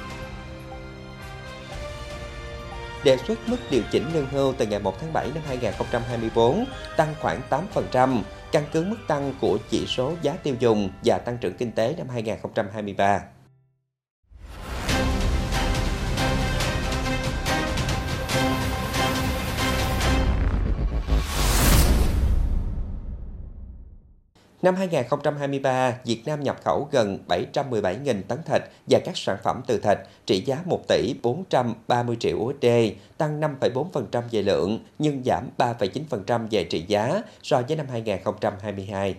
đề 3.04 3.16
xuất 3.16 3.38
mức 3.48 3.56
điều 3.70 3.82
chỉnh 3.90 4.04
lương 4.14 4.26
hưu 4.26 4.52
từ 4.58 4.66
ngày 4.66 4.80
1 4.80 5.00
tháng 5.00 5.12
7 5.12 5.30
năm 5.34 5.42
2024 5.46 6.64
tăng 6.96 7.14
khoảng 7.20 7.40
8%, 7.50 8.22
căn 8.52 8.64
cứ 8.72 8.84
mức 8.84 8.96
tăng 9.08 9.34
của 9.40 9.58
chỉ 9.70 9.86
số 9.86 10.12
giá 10.22 10.32
tiêu 10.32 10.54
dùng 10.58 10.90
và 11.04 11.18
tăng 11.18 11.38
trưởng 11.38 11.54
kinh 11.54 11.72
tế 11.72 11.94
năm 11.98 12.08
2023. 12.08 13.20
Năm 24.64 24.76
2023, 24.76 25.94
Việt 26.04 26.22
Nam 26.26 26.42
nhập 26.42 26.56
khẩu 26.64 26.88
gần 26.92 27.18
717.000 27.28 28.22
tấn 28.28 28.38
thịt 28.46 28.62
và 28.86 28.98
các 29.04 29.16
sản 29.16 29.36
phẩm 29.44 29.60
từ 29.66 29.78
thịt 29.78 29.98
trị 30.26 30.42
giá 30.46 30.58
1 30.64 30.88
tỷ 30.88 31.14
430 31.22 32.16
triệu 32.20 32.36
USD, 32.36 32.66
tăng 33.18 33.40
5,4% 33.40 34.22
về 34.30 34.42
lượng 34.42 34.78
nhưng 34.98 35.22
giảm 35.24 35.48
3,9% 35.58 36.46
về 36.50 36.64
trị 36.64 36.84
giá 36.88 37.22
so 37.42 37.62
với 37.68 37.76
năm 37.76 37.86
2022. 37.90 39.14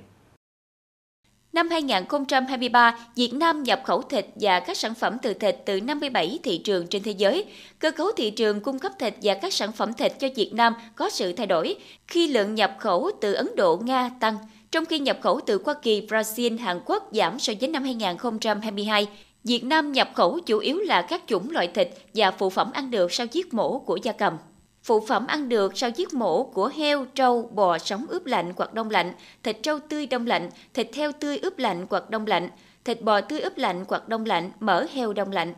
Năm 1.53 1.69
2023, 1.69 2.97
Việt 3.15 3.33
Nam 3.33 3.63
nhập 3.63 3.81
khẩu 3.85 4.01
thịt 4.01 4.25
và 4.35 4.59
các 4.59 4.77
sản 4.77 4.93
phẩm 4.95 5.17
từ 5.21 5.33
thịt 5.33 5.57
từ 5.65 5.81
57 5.81 6.39
thị 6.43 6.57
trường 6.57 6.87
trên 6.87 7.03
thế 7.03 7.11
giới. 7.11 7.45
Cơ 7.79 7.91
cấu 7.91 8.07
thị 8.17 8.31
trường 8.31 8.61
cung 8.61 8.79
cấp 8.79 8.91
thịt 8.99 9.13
và 9.21 9.33
các 9.33 9.53
sản 9.53 9.71
phẩm 9.71 9.93
thịt 9.93 10.19
cho 10.19 10.27
Việt 10.35 10.53
Nam 10.53 10.73
có 10.95 11.09
sự 11.09 11.33
thay 11.33 11.47
đổi 11.47 11.75
khi 12.07 12.27
lượng 12.27 12.55
nhập 12.55 12.75
khẩu 12.79 13.11
từ 13.21 13.33
Ấn 13.33 13.47
Độ, 13.55 13.77
Nga 13.77 14.09
tăng– 14.19 14.37
trong 14.71 14.85
khi 14.85 14.99
nhập 14.99 15.17
khẩu 15.21 15.39
từ 15.45 15.61
Hoa 15.65 15.73
Kỳ, 15.81 16.07
Brazil, 16.07 16.59
Hàn 16.59 16.79
Quốc 16.85 17.09
giảm 17.11 17.39
so 17.39 17.53
với 17.59 17.69
năm 17.69 17.83
2022. 17.83 19.07
Việt 19.43 19.63
Nam 19.63 19.91
nhập 19.91 20.09
khẩu 20.15 20.39
chủ 20.39 20.59
yếu 20.59 20.79
là 20.79 21.01
các 21.01 21.23
chủng 21.27 21.51
loại 21.51 21.67
thịt 21.67 21.89
và 22.13 22.31
phụ 22.31 22.49
phẩm 22.49 22.71
ăn 22.73 22.91
được 22.91 23.13
sau 23.13 23.27
giết 23.31 23.53
mổ 23.53 23.79
của 23.79 23.95
gia 24.03 24.11
cầm. 24.11 24.37
Phụ 24.83 24.99
phẩm 24.99 25.27
ăn 25.27 25.49
được 25.49 25.77
sau 25.77 25.89
giết 25.89 26.13
mổ 26.13 26.43
của 26.43 26.71
heo, 26.75 27.05
trâu, 27.05 27.49
bò 27.53 27.77
sống 27.77 28.05
ướp 28.09 28.25
lạnh 28.25 28.53
hoặc 28.57 28.73
đông 28.73 28.89
lạnh, 28.89 29.13
thịt 29.43 29.57
trâu 29.63 29.79
tươi 29.79 30.07
đông 30.07 30.27
lạnh, 30.27 30.49
thịt 30.73 30.95
heo 30.95 31.11
tươi 31.11 31.37
ướp 31.37 31.59
lạnh 31.59 31.85
hoặc 31.89 32.09
đông 32.09 32.27
lạnh, 32.27 32.49
thịt 32.85 33.01
bò 33.01 33.21
tươi 33.21 33.39
ướp 33.39 33.57
lạnh 33.57 33.85
hoặc 33.87 34.09
đông 34.09 34.25
lạnh, 34.25 34.51
mỡ 34.59 34.85
heo 34.93 35.13
đông 35.13 35.31
lạnh 35.31 35.53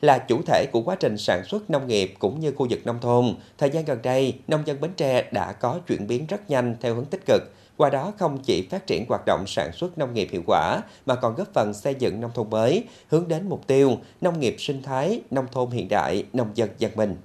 là 0.00 0.18
chủ 0.18 0.42
thể 0.42 0.66
của 0.72 0.80
quá 0.80 0.96
trình 1.00 1.18
sản 1.18 1.44
xuất 1.44 1.70
nông 1.70 1.86
nghiệp 1.86 2.14
cũng 2.18 2.40
như 2.40 2.52
khu 2.52 2.66
vực 2.70 2.80
nông 2.84 2.98
thôn. 3.00 3.34
Thời 3.58 3.70
gian 3.70 3.84
gần 3.84 3.98
đây, 4.02 4.38
nông 4.48 4.66
dân 4.66 4.80
Bến 4.80 4.90
Tre 4.96 5.30
đã 5.32 5.52
có 5.52 5.80
chuyển 5.86 6.06
biến 6.06 6.26
rất 6.26 6.50
nhanh 6.50 6.76
theo 6.80 6.94
hướng 6.94 7.04
tích 7.04 7.26
cực, 7.26 7.42
qua 7.76 7.90
đó 7.90 8.12
không 8.18 8.38
chỉ 8.42 8.68
phát 8.70 8.86
triển 8.86 9.04
hoạt 9.08 9.22
động 9.26 9.44
sản 9.46 9.72
xuất 9.72 9.98
nông 9.98 10.14
nghiệp 10.14 10.28
hiệu 10.30 10.42
quả 10.46 10.80
mà 11.06 11.14
còn 11.14 11.34
góp 11.34 11.52
phần 11.54 11.74
xây 11.74 11.94
dựng 11.98 12.20
nông 12.20 12.30
thôn 12.34 12.50
mới, 12.50 12.84
hướng 13.08 13.28
đến 13.28 13.48
mục 13.48 13.66
tiêu 13.66 13.98
nông 14.20 14.40
nghiệp 14.40 14.56
sinh 14.58 14.82
thái, 14.82 15.20
nông 15.30 15.46
thôn 15.52 15.70
hiện 15.70 15.88
đại, 15.88 16.24
nông 16.32 16.50
dân 16.54 16.70
văn 16.80 16.90
minh. 16.94 17.16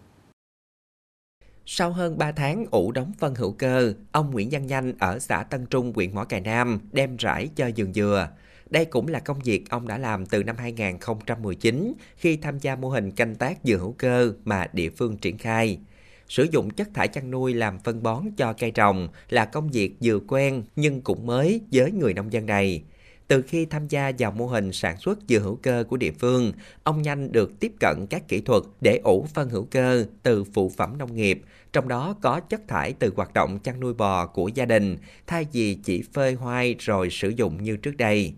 Sau 1.66 1.92
hơn 1.92 2.18
3 2.18 2.32
tháng 2.32 2.66
ủ 2.72 2.92
đóng 2.92 3.12
phân 3.20 3.36
hữu 3.36 3.52
cơ, 3.52 3.94
ông 4.12 4.32
Nguyễn 4.32 4.50
Văn 4.52 4.68
Nhanh 4.68 4.94
ở 5.00 5.20
xã 5.20 5.44
Tân 5.44 5.66
Trung, 5.66 5.94
huyện 5.96 6.16
Mỏ 6.16 6.24
Cày 6.24 6.42
Nam 6.42 6.80
đem 6.92 7.18
rải 7.18 7.50
cho 7.56 7.70
vườn 7.78 7.94
dừa. 7.94 8.28
Đây 8.72 8.86
cũng 8.86 9.08
là 9.08 9.20
công 9.20 9.40
việc 9.40 9.70
ông 9.70 9.88
đã 9.88 9.98
làm 9.98 10.26
từ 10.26 10.44
năm 10.44 10.56
2019 10.58 11.94
khi 12.16 12.38
tham 12.38 12.60
gia 12.60 12.76
mô 12.76 12.90
hình 12.90 13.12
canh 13.12 13.36
tác 13.36 13.58
dừa 13.64 13.78
hữu 13.78 13.96
cơ 13.98 14.34
mà 14.46 14.68
địa 14.74 14.90
phương 14.90 15.18
triển 15.18 15.38
khai. 15.38 15.80
Sử 16.28 16.48
dụng 16.52 16.70
chất 16.70 16.88
thải 16.94 17.08
chăn 17.08 17.32
nuôi 17.32 17.54
làm 17.54 17.80
phân 17.80 18.04
bón 18.04 18.26
cho 18.38 18.54
cây 18.54 18.72
trồng 18.72 19.08
là 19.30 19.46
công 19.46 19.70
việc 19.70 19.96
vừa 20.04 20.20
quen 20.28 20.64
nhưng 20.76 21.02
cũng 21.02 21.26
mới 21.26 21.62
với 21.72 21.92
người 21.92 22.14
nông 22.14 22.34
dân 22.34 22.46
này. 22.46 22.84
Từ 23.28 23.42
khi 23.42 23.66
tham 23.66 23.88
gia 23.88 24.12
vào 24.20 24.32
mô 24.32 24.48
hình 24.48 24.72
sản 24.72 24.98
xuất 24.98 25.20
dừa 25.28 25.40
hữu 25.40 25.56
cơ 25.56 25.84
của 25.90 25.98
địa 25.98 26.12
phương, 26.12 26.52
ông 26.84 27.02
nhanh 27.02 27.32
được 27.32 27.60
tiếp 27.60 27.72
cận 27.80 28.08
các 28.10 28.28
kỹ 28.28 28.42
thuật 28.42 28.64
để 28.82 29.00
ủ 29.04 29.26
phân 29.34 29.50
hữu 29.50 29.68
cơ 29.72 30.06
từ 30.24 30.44
phụ 30.44 30.72
phẩm 30.78 30.98
nông 30.98 31.16
nghiệp, 31.16 31.42
trong 31.74 31.88
đó 31.88 32.16
có 32.22 32.40
chất 32.40 32.68
thải 32.68 32.94
từ 32.94 33.14
hoạt 33.16 33.34
động 33.34 33.60
chăn 33.60 33.80
nuôi 33.80 33.94
bò 33.94 34.26
của 34.26 34.48
gia 34.48 34.66
đình, 34.66 34.98
thay 35.28 35.46
vì 35.52 35.76
chỉ 35.84 36.04
phơi 36.14 36.34
hoai 36.34 36.76
rồi 36.80 37.10
sử 37.10 37.30
dụng 37.30 37.64
như 37.64 37.78
trước 37.78 37.98
đây 37.98 38.34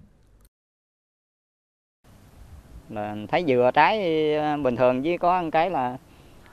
thấy 3.28 3.44
dừa 3.48 3.72
trái 3.74 4.34
ờ, 4.36 4.58
bình 4.58 4.76
thường 4.76 5.02
với 5.04 5.18
có 5.18 5.42
một 5.42 5.50
cái 5.52 5.70
là 5.70 5.98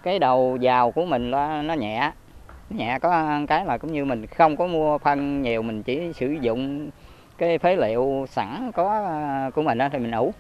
cái 0.03 0.19
đầu 0.19 0.59
vào 0.61 0.91
của 0.91 1.05
mình 1.05 1.31
nó, 1.31 1.63
nó 1.63 1.75
nhẹ. 1.75 2.13
Nhẹ 2.71 2.99
có 2.99 3.41
cái 3.49 3.65
là 3.65 3.79
cũng 3.79 3.93
như 3.93 4.05
mình 4.05 4.27
không 4.27 4.57
có 4.57 4.67
mua 4.67 4.99
phân 4.99 5.43
nhiều 5.43 5.63
mình 5.63 5.83
chỉ 5.83 6.13
sử 6.13 6.27
dụng 6.41 6.91
cái 7.39 7.59
phế 7.59 7.77
liệu 7.77 8.27
sẵn 8.29 8.71
có 8.75 9.05
ờ, 9.07 9.51
của 9.55 9.63
mình 9.63 9.79
đó 9.79 9.89
thì 9.93 9.99
mình 9.99 10.11
ủ. 10.11 10.33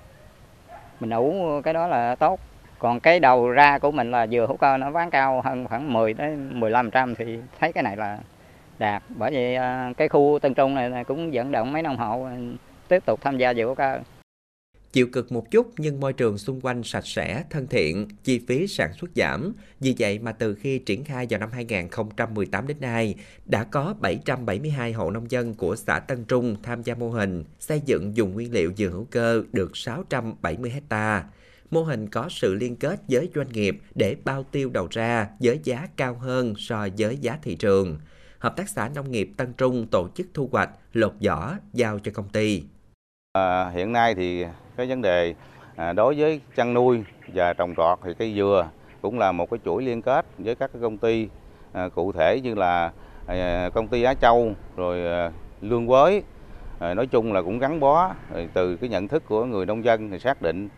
Mình 1.00 1.10
ủ 1.10 1.60
cái 1.64 1.74
đó 1.74 1.86
là 1.86 2.16
tốt. 2.16 2.40
Còn 2.78 3.00
cái 3.00 3.20
đầu 3.20 3.50
ra 3.50 3.78
của 3.78 3.90
mình 3.90 4.10
là 4.10 4.26
dừa 4.26 4.46
hữu 4.48 4.56
cơ 4.56 4.76
nó 4.76 4.90
bán 4.90 5.10
cao 5.10 5.40
hơn 5.40 5.64
khoảng 5.64 5.92
10 5.92 6.14
tới 6.14 6.36
15 6.36 6.90
trăm 6.90 7.14
thì 7.14 7.38
thấy 7.60 7.72
cái 7.72 7.82
này 7.82 7.96
là 7.96 8.18
đạt. 8.78 9.02
Bởi 9.08 9.30
vì 9.30 9.54
ờ, 9.54 9.92
cái 9.96 10.08
khu 10.08 10.38
Tân 10.42 10.54
Trung 10.54 10.74
này 10.74 11.04
cũng 11.04 11.34
dẫn 11.34 11.52
động 11.52 11.72
mấy 11.72 11.82
nông 11.82 11.96
hộ 11.96 12.28
tiếp 12.88 13.04
tục 13.06 13.20
tham 13.22 13.38
gia 13.38 13.54
dừa 13.54 13.64
hữu 13.64 13.74
cơ. 13.74 14.00
Chịu 14.92 15.06
cực 15.06 15.32
một 15.32 15.50
chút 15.50 15.72
nhưng 15.78 16.00
môi 16.00 16.12
trường 16.12 16.38
xung 16.38 16.60
quanh 16.60 16.82
sạch 16.82 17.06
sẽ, 17.06 17.44
thân 17.50 17.66
thiện, 17.66 18.08
chi 18.24 18.40
phí 18.48 18.66
sản 18.66 18.92
xuất 19.00 19.10
giảm. 19.14 19.52
Vì 19.80 19.94
vậy 19.98 20.18
mà 20.18 20.32
từ 20.32 20.54
khi 20.54 20.78
triển 20.78 21.04
khai 21.04 21.26
vào 21.30 21.40
năm 21.40 21.50
2018 21.52 22.66
đến 22.66 22.76
nay, 22.80 23.14
đã 23.46 23.64
có 23.64 23.94
772 24.00 24.92
hộ 24.92 25.10
nông 25.10 25.30
dân 25.30 25.54
của 25.54 25.76
xã 25.76 25.98
Tân 25.98 26.24
Trung 26.24 26.56
tham 26.62 26.82
gia 26.82 26.94
mô 26.94 27.10
hình 27.10 27.44
xây 27.60 27.80
dựng 27.86 28.16
dùng 28.16 28.32
nguyên 28.32 28.52
liệu 28.52 28.72
dừa 28.76 28.88
hữu 28.88 29.06
cơ 29.10 29.42
được 29.52 29.76
670 29.76 30.70
hecta. 30.70 31.24
Mô 31.70 31.82
hình 31.82 32.08
có 32.08 32.28
sự 32.30 32.54
liên 32.54 32.76
kết 32.76 33.00
với 33.08 33.30
doanh 33.34 33.48
nghiệp 33.52 33.78
để 33.94 34.16
bao 34.24 34.42
tiêu 34.42 34.70
đầu 34.70 34.88
ra 34.90 35.28
với 35.40 35.60
giá 35.64 35.88
cao 35.96 36.14
hơn 36.14 36.54
so 36.58 36.88
với 36.98 37.16
giá 37.16 37.38
thị 37.42 37.54
trường. 37.54 37.98
Hợp 38.38 38.56
tác 38.56 38.68
xã 38.68 38.88
Nông 38.88 39.10
nghiệp 39.10 39.30
Tân 39.36 39.52
Trung 39.52 39.86
tổ 39.90 40.08
chức 40.14 40.26
thu 40.34 40.48
hoạch, 40.52 40.70
lột 40.92 41.14
vỏ, 41.20 41.56
giao 41.72 41.98
cho 41.98 42.12
công 42.14 42.28
ty. 42.28 42.62
À, 43.32 43.70
hiện 43.70 43.92
nay 43.92 44.14
thì 44.14 44.44
cái 44.80 44.88
vấn 44.88 45.02
đề 45.02 45.34
à, 45.76 45.92
đối 45.92 46.14
với 46.14 46.40
chăn 46.56 46.74
nuôi 46.74 47.04
và 47.34 47.52
trồng 47.52 47.74
trọt 47.76 47.98
thì 48.04 48.14
cây 48.14 48.34
dừa 48.34 48.68
cũng 49.02 49.18
là 49.18 49.32
một 49.32 49.50
cái 49.50 49.60
chuỗi 49.64 49.82
liên 49.82 50.02
kết 50.02 50.26
với 50.38 50.54
các 50.54 50.70
cái 50.72 50.82
công 50.82 50.98
ty 50.98 51.28
à, 51.72 51.88
cụ 51.88 52.12
thể 52.12 52.40
như 52.40 52.54
là 52.54 52.92
à, 53.26 53.70
công 53.74 53.88
ty 53.88 54.02
Á 54.02 54.14
Châu 54.14 54.52
rồi 54.76 55.30
Lương 55.60 55.90
Quới 55.90 56.22
nói 56.80 57.06
chung 57.06 57.32
là 57.32 57.42
cũng 57.42 57.58
gắn 57.58 57.80
bó 57.80 58.10
từ 58.54 58.76
cái 58.76 58.90
nhận 58.90 59.08
thức 59.08 59.22
của 59.28 59.44
người 59.44 59.66
nông 59.66 59.84
dân 59.84 60.10
thì 60.10 60.18
xác 60.18 60.42
định 60.42 60.68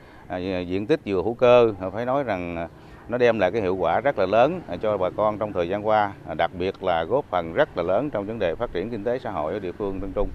diện 0.66 0.86
tích 0.86 1.00
dừa 1.04 1.22
hữu 1.24 1.34
cơ 1.34 1.74
phải 1.92 2.06
nói 2.06 2.22
rằng 2.22 2.68
nó 3.08 3.18
đem 3.18 3.38
lại 3.38 3.50
cái 3.50 3.62
hiệu 3.62 3.76
quả 3.76 4.00
rất 4.00 4.18
là 4.18 4.26
lớn 4.26 4.60
cho 4.82 4.96
bà 4.96 5.10
con 5.10 5.38
trong 5.38 5.52
thời 5.52 5.68
gian 5.68 5.86
qua, 5.86 6.12
đặc 6.36 6.50
biệt 6.58 6.82
là 6.82 7.04
góp 7.04 7.24
phần 7.30 7.52
rất 7.52 7.76
là 7.76 7.82
lớn 7.82 8.10
trong 8.10 8.26
vấn 8.26 8.38
đề 8.38 8.54
phát 8.54 8.72
triển 8.72 8.90
kinh 8.90 9.04
tế 9.04 9.18
xã 9.18 9.30
hội 9.30 9.52
ở 9.52 9.58
địa 9.58 9.72
phương 9.72 10.00
Tân 10.00 10.12
Trung. 10.14 10.28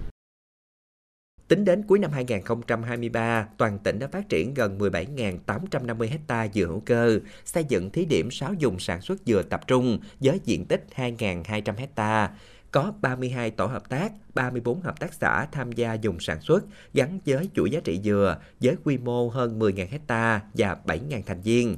Tính 1.48 1.64
đến 1.64 1.82
cuối 1.82 1.98
năm 1.98 2.12
2023, 2.12 3.48
toàn 3.56 3.78
tỉnh 3.78 3.98
đã 3.98 4.06
phát 4.06 4.28
triển 4.28 4.54
gần 4.54 4.78
17.850 4.78 6.08
ha 6.28 6.48
dừa 6.54 6.66
hữu 6.66 6.80
cơ, 6.80 7.18
xây 7.44 7.64
dựng 7.64 7.90
thí 7.90 8.04
điểm 8.04 8.30
6 8.30 8.54
dùng 8.54 8.78
sản 8.78 9.00
xuất 9.00 9.18
dừa 9.26 9.42
tập 9.42 9.60
trung 9.66 9.98
với 10.20 10.40
diện 10.44 10.64
tích 10.64 10.84
2.200 10.96 11.88
ha 11.96 12.30
Có 12.70 12.92
32 13.00 13.50
tổ 13.50 13.66
hợp 13.66 13.88
tác, 13.88 14.12
34 14.34 14.80
hợp 14.80 15.00
tác 15.00 15.14
xã 15.14 15.46
tham 15.52 15.72
gia 15.72 15.94
dùng 15.94 16.20
sản 16.20 16.40
xuất 16.40 16.64
gắn 16.94 17.18
với 17.26 17.48
chuỗi 17.54 17.70
giá 17.70 17.80
trị 17.84 18.00
dừa 18.04 18.38
với 18.60 18.76
quy 18.84 18.98
mô 18.98 19.28
hơn 19.28 19.58
10.000 19.58 19.86
hecta 19.90 20.40
và 20.54 20.76
7.000 20.86 21.22
thành 21.26 21.40
viên. 21.40 21.76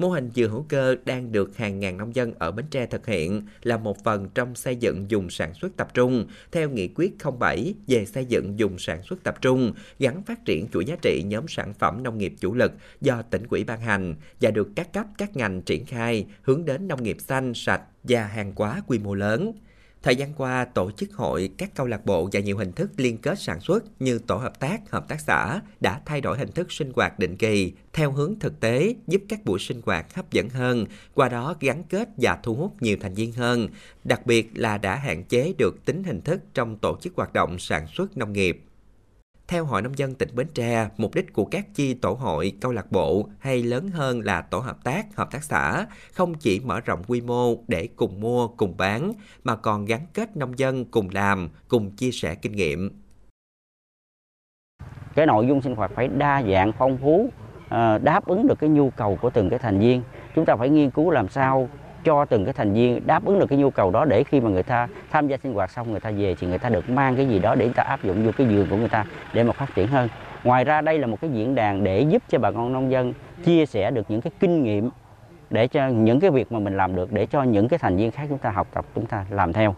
Mô 0.00 0.08
hình 0.08 0.30
dừa 0.34 0.48
hữu 0.48 0.64
cơ 0.68 0.96
đang 1.04 1.32
được 1.32 1.56
hàng 1.56 1.80
ngàn 1.80 1.96
nông 1.96 2.14
dân 2.14 2.32
ở 2.38 2.50
Bến 2.52 2.66
Tre 2.70 2.86
thực 2.86 3.06
hiện 3.06 3.42
là 3.62 3.76
một 3.76 4.04
phần 4.04 4.28
trong 4.34 4.54
xây 4.54 4.76
dựng 4.76 5.10
dùng 5.10 5.30
sản 5.30 5.54
xuất 5.54 5.76
tập 5.76 5.94
trung 5.94 6.26
theo 6.52 6.70
nghị 6.70 6.88
quyết 6.88 7.12
07 7.38 7.74
về 7.86 8.06
xây 8.06 8.24
dựng 8.24 8.58
dùng 8.58 8.78
sản 8.78 9.02
xuất 9.02 9.22
tập 9.22 9.34
trung 9.40 9.72
gắn 9.98 10.22
phát 10.22 10.44
triển 10.44 10.66
chuỗi 10.72 10.84
giá 10.84 10.96
trị 11.02 11.22
nhóm 11.26 11.48
sản 11.48 11.74
phẩm 11.74 12.02
nông 12.02 12.18
nghiệp 12.18 12.34
chủ 12.40 12.54
lực 12.54 12.72
do 13.00 13.22
tỉnh 13.22 13.46
quỹ 13.46 13.64
ban 13.64 13.80
hành 13.80 14.14
và 14.40 14.50
được 14.50 14.68
các 14.76 14.92
cấp 14.92 15.06
các 15.18 15.36
ngành 15.36 15.62
triển 15.62 15.86
khai 15.86 16.26
hướng 16.42 16.64
đến 16.64 16.88
nông 16.88 17.02
nghiệp 17.02 17.16
xanh, 17.20 17.54
sạch 17.54 17.82
và 18.02 18.24
hàng 18.24 18.52
hóa 18.56 18.82
quy 18.86 18.98
mô 18.98 19.14
lớn. 19.14 19.52
Thời 20.02 20.16
gian 20.16 20.34
qua, 20.34 20.64
tổ 20.64 20.90
chức 20.90 21.12
hội, 21.14 21.50
các 21.58 21.74
câu 21.74 21.86
lạc 21.86 22.06
bộ 22.06 22.28
và 22.32 22.40
nhiều 22.40 22.56
hình 22.56 22.72
thức 22.72 22.90
liên 22.96 23.18
kết 23.18 23.38
sản 23.38 23.60
xuất 23.60 23.84
như 24.02 24.18
tổ 24.18 24.36
hợp 24.36 24.60
tác, 24.60 24.90
hợp 24.90 25.08
tác 25.08 25.20
xã 25.20 25.60
đã 25.80 26.00
thay 26.06 26.20
đổi 26.20 26.38
hình 26.38 26.52
thức 26.52 26.72
sinh 26.72 26.92
hoạt 26.96 27.18
định 27.18 27.36
kỳ 27.36 27.72
theo 27.92 28.12
hướng 28.12 28.38
thực 28.38 28.60
tế, 28.60 28.94
giúp 29.06 29.22
các 29.28 29.44
buổi 29.44 29.58
sinh 29.58 29.80
hoạt 29.86 30.14
hấp 30.14 30.32
dẫn 30.32 30.48
hơn, 30.48 30.86
qua 31.14 31.28
đó 31.28 31.56
gắn 31.60 31.84
kết 31.84 32.08
và 32.16 32.38
thu 32.42 32.54
hút 32.54 32.82
nhiều 32.82 32.96
thành 33.00 33.14
viên 33.14 33.32
hơn, 33.32 33.68
đặc 34.04 34.26
biệt 34.26 34.50
là 34.54 34.78
đã 34.78 34.94
hạn 34.96 35.24
chế 35.24 35.52
được 35.58 35.84
tính 35.84 36.04
hình 36.04 36.20
thức 36.20 36.40
trong 36.54 36.78
tổ 36.78 36.98
chức 37.00 37.12
hoạt 37.16 37.32
động 37.32 37.58
sản 37.58 37.86
xuất 37.86 38.16
nông 38.16 38.32
nghiệp. 38.32 38.62
Theo 39.50 39.64
Hội 39.64 39.82
Nông 39.82 39.98
dân 39.98 40.14
tỉnh 40.14 40.28
Bến 40.34 40.46
Tre, 40.54 40.88
mục 40.96 41.14
đích 41.14 41.32
của 41.32 41.44
các 41.44 41.66
chi 41.74 41.94
tổ 41.94 42.12
hội, 42.12 42.52
câu 42.60 42.72
lạc 42.72 42.92
bộ 42.92 43.28
hay 43.38 43.62
lớn 43.62 43.88
hơn 43.88 44.20
là 44.20 44.42
tổ 44.42 44.58
hợp 44.58 44.84
tác, 44.84 45.16
hợp 45.16 45.30
tác 45.30 45.44
xã 45.44 45.86
không 46.12 46.34
chỉ 46.34 46.60
mở 46.64 46.80
rộng 46.80 47.02
quy 47.08 47.20
mô 47.20 47.54
để 47.68 47.88
cùng 47.96 48.20
mua, 48.20 48.48
cùng 48.48 48.76
bán, 48.76 49.12
mà 49.44 49.56
còn 49.56 49.84
gắn 49.84 50.00
kết 50.14 50.36
nông 50.36 50.58
dân 50.58 50.84
cùng 50.84 51.08
làm, 51.12 51.48
cùng 51.68 51.90
chia 51.90 52.10
sẻ 52.10 52.34
kinh 52.34 52.52
nghiệm. 52.52 52.90
Cái 55.14 55.26
nội 55.26 55.46
dung 55.46 55.62
sinh 55.62 55.74
hoạt 55.74 55.90
phải 55.94 56.08
đa 56.08 56.42
dạng, 56.42 56.72
phong 56.78 56.98
phú, 56.98 57.30
ờ, 57.68 57.98
đáp 57.98 58.26
ứng 58.26 58.46
được 58.46 58.58
cái 58.58 58.70
nhu 58.70 58.90
cầu 58.90 59.18
của 59.22 59.30
từng 59.30 59.50
cái 59.50 59.58
thành 59.58 59.80
viên. 59.80 60.02
Chúng 60.34 60.44
ta 60.44 60.56
phải 60.56 60.68
nghiên 60.68 60.90
cứu 60.90 61.10
làm 61.10 61.28
sao 61.28 61.68
cho 62.04 62.24
từng 62.24 62.44
cái 62.44 62.52
thành 62.52 62.72
viên 62.72 63.06
đáp 63.06 63.24
ứng 63.24 63.38
được 63.38 63.46
cái 63.46 63.58
nhu 63.58 63.70
cầu 63.70 63.90
đó 63.90 64.04
để 64.04 64.24
khi 64.24 64.40
mà 64.40 64.50
người 64.50 64.62
ta 64.62 64.88
tham 65.10 65.28
gia 65.28 65.36
sinh 65.36 65.54
hoạt 65.54 65.70
xong, 65.70 65.90
người 65.90 66.00
ta 66.00 66.10
về 66.10 66.34
thì 66.40 66.46
người 66.46 66.58
ta 66.58 66.68
được 66.68 66.90
mang 66.90 67.16
cái 67.16 67.28
gì 67.28 67.38
đó 67.38 67.54
để 67.54 67.64
người 67.64 67.74
ta 67.74 67.82
áp 67.82 68.04
dụng 68.04 68.24
vô 68.24 68.30
cái 68.38 68.46
vườn 68.46 68.66
của 68.70 68.76
người 68.76 68.88
ta 68.88 69.04
để 69.34 69.44
mà 69.44 69.52
phát 69.52 69.74
triển 69.74 69.86
hơn. 69.86 70.08
Ngoài 70.44 70.64
ra 70.64 70.80
đây 70.80 70.98
là 70.98 71.06
một 71.06 71.20
cái 71.20 71.30
diễn 71.30 71.54
đàn 71.54 71.84
để 71.84 72.00
giúp 72.00 72.22
cho 72.28 72.38
bà 72.38 72.50
con 72.50 72.72
nông 72.72 72.90
dân 72.90 73.12
chia 73.44 73.66
sẻ 73.66 73.90
được 73.90 74.06
những 74.08 74.20
cái 74.20 74.30
kinh 74.40 74.62
nghiệm 74.62 74.90
để 75.50 75.66
cho 75.66 75.88
những 75.88 76.20
cái 76.20 76.30
việc 76.30 76.52
mà 76.52 76.58
mình 76.58 76.76
làm 76.76 76.96
được, 76.96 77.12
để 77.12 77.26
cho 77.26 77.42
những 77.42 77.68
cái 77.68 77.78
thành 77.78 77.96
viên 77.96 78.10
khác 78.10 78.26
chúng 78.28 78.38
ta 78.38 78.50
học 78.50 78.66
tập, 78.74 78.84
chúng 78.94 79.06
ta 79.06 79.24
làm 79.30 79.52
theo. 79.52 79.74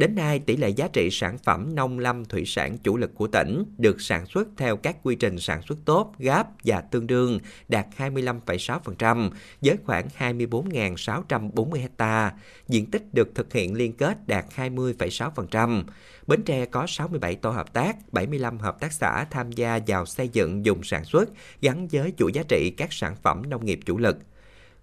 Đến 0.00 0.14
nay, 0.14 0.38
tỷ 0.38 0.56
lệ 0.56 0.68
giá 0.68 0.88
trị 0.92 1.08
sản 1.12 1.38
phẩm 1.38 1.74
nông 1.74 1.98
lâm 1.98 2.24
thủy 2.24 2.42
sản 2.46 2.78
chủ 2.78 2.96
lực 2.96 3.14
của 3.14 3.26
tỉnh 3.26 3.64
được 3.78 4.00
sản 4.00 4.26
xuất 4.26 4.48
theo 4.56 4.76
các 4.76 4.96
quy 5.02 5.14
trình 5.14 5.38
sản 5.38 5.62
xuất 5.62 5.78
tốt, 5.84 6.12
gáp 6.18 6.46
và 6.64 6.80
tương 6.80 7.06
đương 7.06 7.38
đạt 7.68 7.86
25,6% 7.98 9.30
với 9.60 9.76
khoảng 9.84 10.08
24.640 10.18 11.88
ha. 11.98 12.32
Diện 12.68 12.90
tích 12.90 13.14
được 13.14 13.34
thực 13.34 13.52
hiện 13.52 13.74
liên 13.74 13.92
kết 13.92 14.28
đạt 14.28 14.44
20,6%. 14.56 15.82
Bến 16.26 16.42
Tre 16.42 16.66
có 16.66 16.86
67 16.88 17.34
tổ 17.34 17.50
hợp 17.50 17.72
tác, 17.72 18.12
75 18.12 18.58
hợp 18.58 18.80
tác 18.80 18.92
xã 18.92 19.24
tham 19.30 19.52
gia 19.52 19.80
vào 19.86 20.06
xây 20.06 20.28
dựng 20.28 20.64
dùng 20.64 20.82
sản 20.82 21.04
xuất 21.04 21.28
gắn 21.60 21.88
với 21.88 22.12
chuỗi 22.16 22.32
giá 22.32 22.42
trị 22.48 22.74
các 22.76 22.92
sản 22.92 23.16
phẩm 23.22 23.42
nông 23.50 23.64
nghiệp 23.64 23.80
chủ 23.86 23.98
lực. 23.98 24.16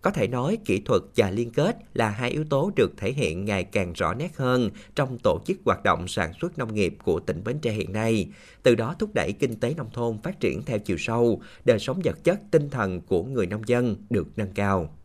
Có 0.08 0.12
thể 0.12 0.28
nói 0.28 0.58
kỹ 0.65 0.80
thuật 0.80 1.02
và 1.15 1.32
liên 1.32 1.52
kết 1.52 1.78
là 1.93 2.10
hai 2.10 2.32
yếu 2.32 2.43
tố 2.50 2.72
được 2.76 2.98
thể 2.98 3.12
hiện 3.12 3.46
ngày 3.46 3.63
càng 3.63 3.93
rõ 3.93 4.13
nét 4.13 4.38
hơn 4.38 4.70
trong 4.96 5.17
tổ 5.24 5.39
chức 5.46 5.58
hoạt 5.65 5.84
động 5.84 6.08
sản 6.08 6.32
xuất 6.41 6.58
nông 6.58 6.74
nghiệp 6.74 6.98
của 7.04 7.20
tỉnh 7.20 7.43
Bến 7.43 7.60
Tre 7.60 7.72
hiện 7.72 7.93
nay, 7.93 8.28
từ 8.63 8.76
đó 8.76 8.96
thúc 9.00 9.10
đẩy 9.13 9.32
kinh 9.32 9.60
tế 9.60 9.74
nông 9.74 9.89
thôn 9.93 10.17
phát 10.24 10.39
triển 10.39 10.62
theo 10.65 10.80
chiều 10.80 10.98
sâu, 10.98 11.41
đời 11.65 11.80
sống 11.80 12.02
vật 12.04 12.24
chất, 12.24 12.39
tinh 12.52 12.70
thần 12.70 13.02
của 13.02 13.24
người 13.24 13.48
nông 13.48 13.67
dân 13.67 13.96
được 14.10 14.28
nâng 14.36 14.52
cao. 14.54 14.97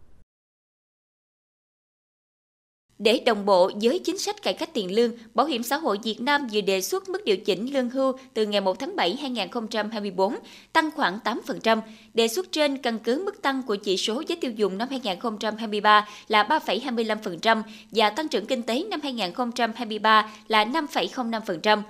Để 2.99 3.23
đồng 3.27 3.47
bộ 3.47 3.71
với 3.83 3.99
chính 3.99 4.19
sách 4.19 4.43
cải 4.43 4.55
cách 4.55 4.75
tiền 4.75 4.95
lương, 4.95 5.13
Bảo 5.35 5.47
hiểm 5.47 5.63
xã 5.63 5.77
hội 5.77 5.99
Việt 6.03 6.21
Nam 6.21 6.47
vừa 6.53 6.61
đề 6.61 6.81
xuất 6.81 7.09
mức 7.09 7.25
điều 7.25 7.37
chỉnh 7.37 7.73
lương 7.73 7.91
hưu 7.91 8.13
từ 8.35 8.47
ngày 8.47 8.61
1 8.61 8.79
tháng 8.79 8.97
7 8.97 9.17
2024 9.17 10.35
tăng 10.73 10.91
khoảng 10.91 11.19
8%. 11.25 11.81
Đề 12.15 12.29
xuất 12.29 12.53
trên 12.53 12.79
căn 12.79 12.99
cứ 12.99 13.23
mức 13.25 13.43
tăng 13.43 13.63
của 13.63 13.77
chỉ 13.77 13.97
số 13.97 14.23
giá 14.27 14.37
tiêu 14.41 14.51
dùng 14.51 14.79
năm 14.79 14.89
2023 14.91 16.09
là 16.29 16.43
3,25% 16.43 17.63
và 17.91 18.11
tăng 18.11 18.29
trưởng 18.29 18.47
kinh 18.47 18.63
tế 18.63 18.85
năm 18.91 19.01
2023 19.03 20.31
là 20.49 20.65
5,05%. 20.65 21.83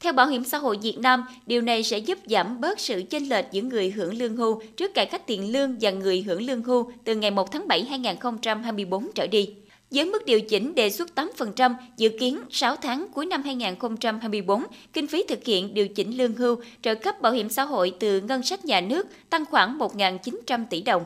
Theo 0.00 0.12
Bảo 0.12 0.26
hiểm 0.26 0.44
xã 0.44 0.58
hội 0.58 0.78
Việt 0.82 0.98
Nam, 0.98 1.24
điều 1.46 1.60
này 1.60 1.82
sẽ 1.82 1.98
giúp 1.98 2.18
giảm 2.26 2.60
bớt 2.60 2.80
sự 2.80 3.02
chênh 3.10 3.28
lệch 3.28 3.44
giữa 3.52 3.62
người 3.62 3.90
hưởng 3.90 4.18
lương 4.18 4.36
hưu 4.36 4.62
trước 4.76 4.94
cải 4.94 5.06
cách 5.06 5.26
tiền 5.26 5.52
lương 5.52 5.76
và 5.80 5.90
người 5.90 6.22
hưởng 6.22 6.42
lương 6.42 6.62
hưu 6.62 6.92
từ 7.04 7.14
ngày 7.14 7.30
1 7.30 7.52
tháng 7.52 7.68
7 7.68 7.84
2024 7.84 9.12
trở 9.14 9.26
đi. 9.26 9.50
Với 9.94 10.04
mức 10.04 10.26
điều 10.26 10.40
chỉnh 10.40 10.74
đề 10.74 10.90
xuất 10.90 11.08
8%, 11.14 11.74
dự 11.96 12.08
kiến 12.20 12.40
6 12.50 12.76
tháng 12.76 13.06
cuối 13.14 13.26
năm 13.26 13.42
2024, 13.42 14.62
kinh 14.92 15.06
phí 15.06 15.24
thực 15.28 15.44
hiện 15.44 15.74
điều 15.74 15.88
chỉnh 15.88 16.16
lương 16.16 16.34
hưu, 16.34 16.56
trợ 16.82 16.94
cấp 16.94 17.20
bảo 17.20 17.32
hiểm 17.32 17.48
xã 17.48 17.62
hội 17.64 17.94
từ 18.00 18.20
ngân 18.20 18.42
sách 18.42 18.64
nhà 18.64 18.80
nước 18.80 19.06
tăng 19.30 19.44
khoảng 19.44 19.78
1.900 19.78 20.64
tỷ 20.70 20.82
đồng. 20.82 21.04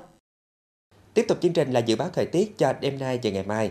Tiếp 1.15 1.25
tục 1.29 1.39
chương 1.43 1.53
trình 1.53 1.73
là 1.73 1.81
dự 1.81 1.97
báo 1.97 2.11
thời 2.15 2.27
tiết 2.27 2.59
cho 2.59 2.73
đêm 2.81 2.99
nay 2.99 3.21
và 3.23 3.31
ngày 3.31 3.45
mai. 3.47 3.71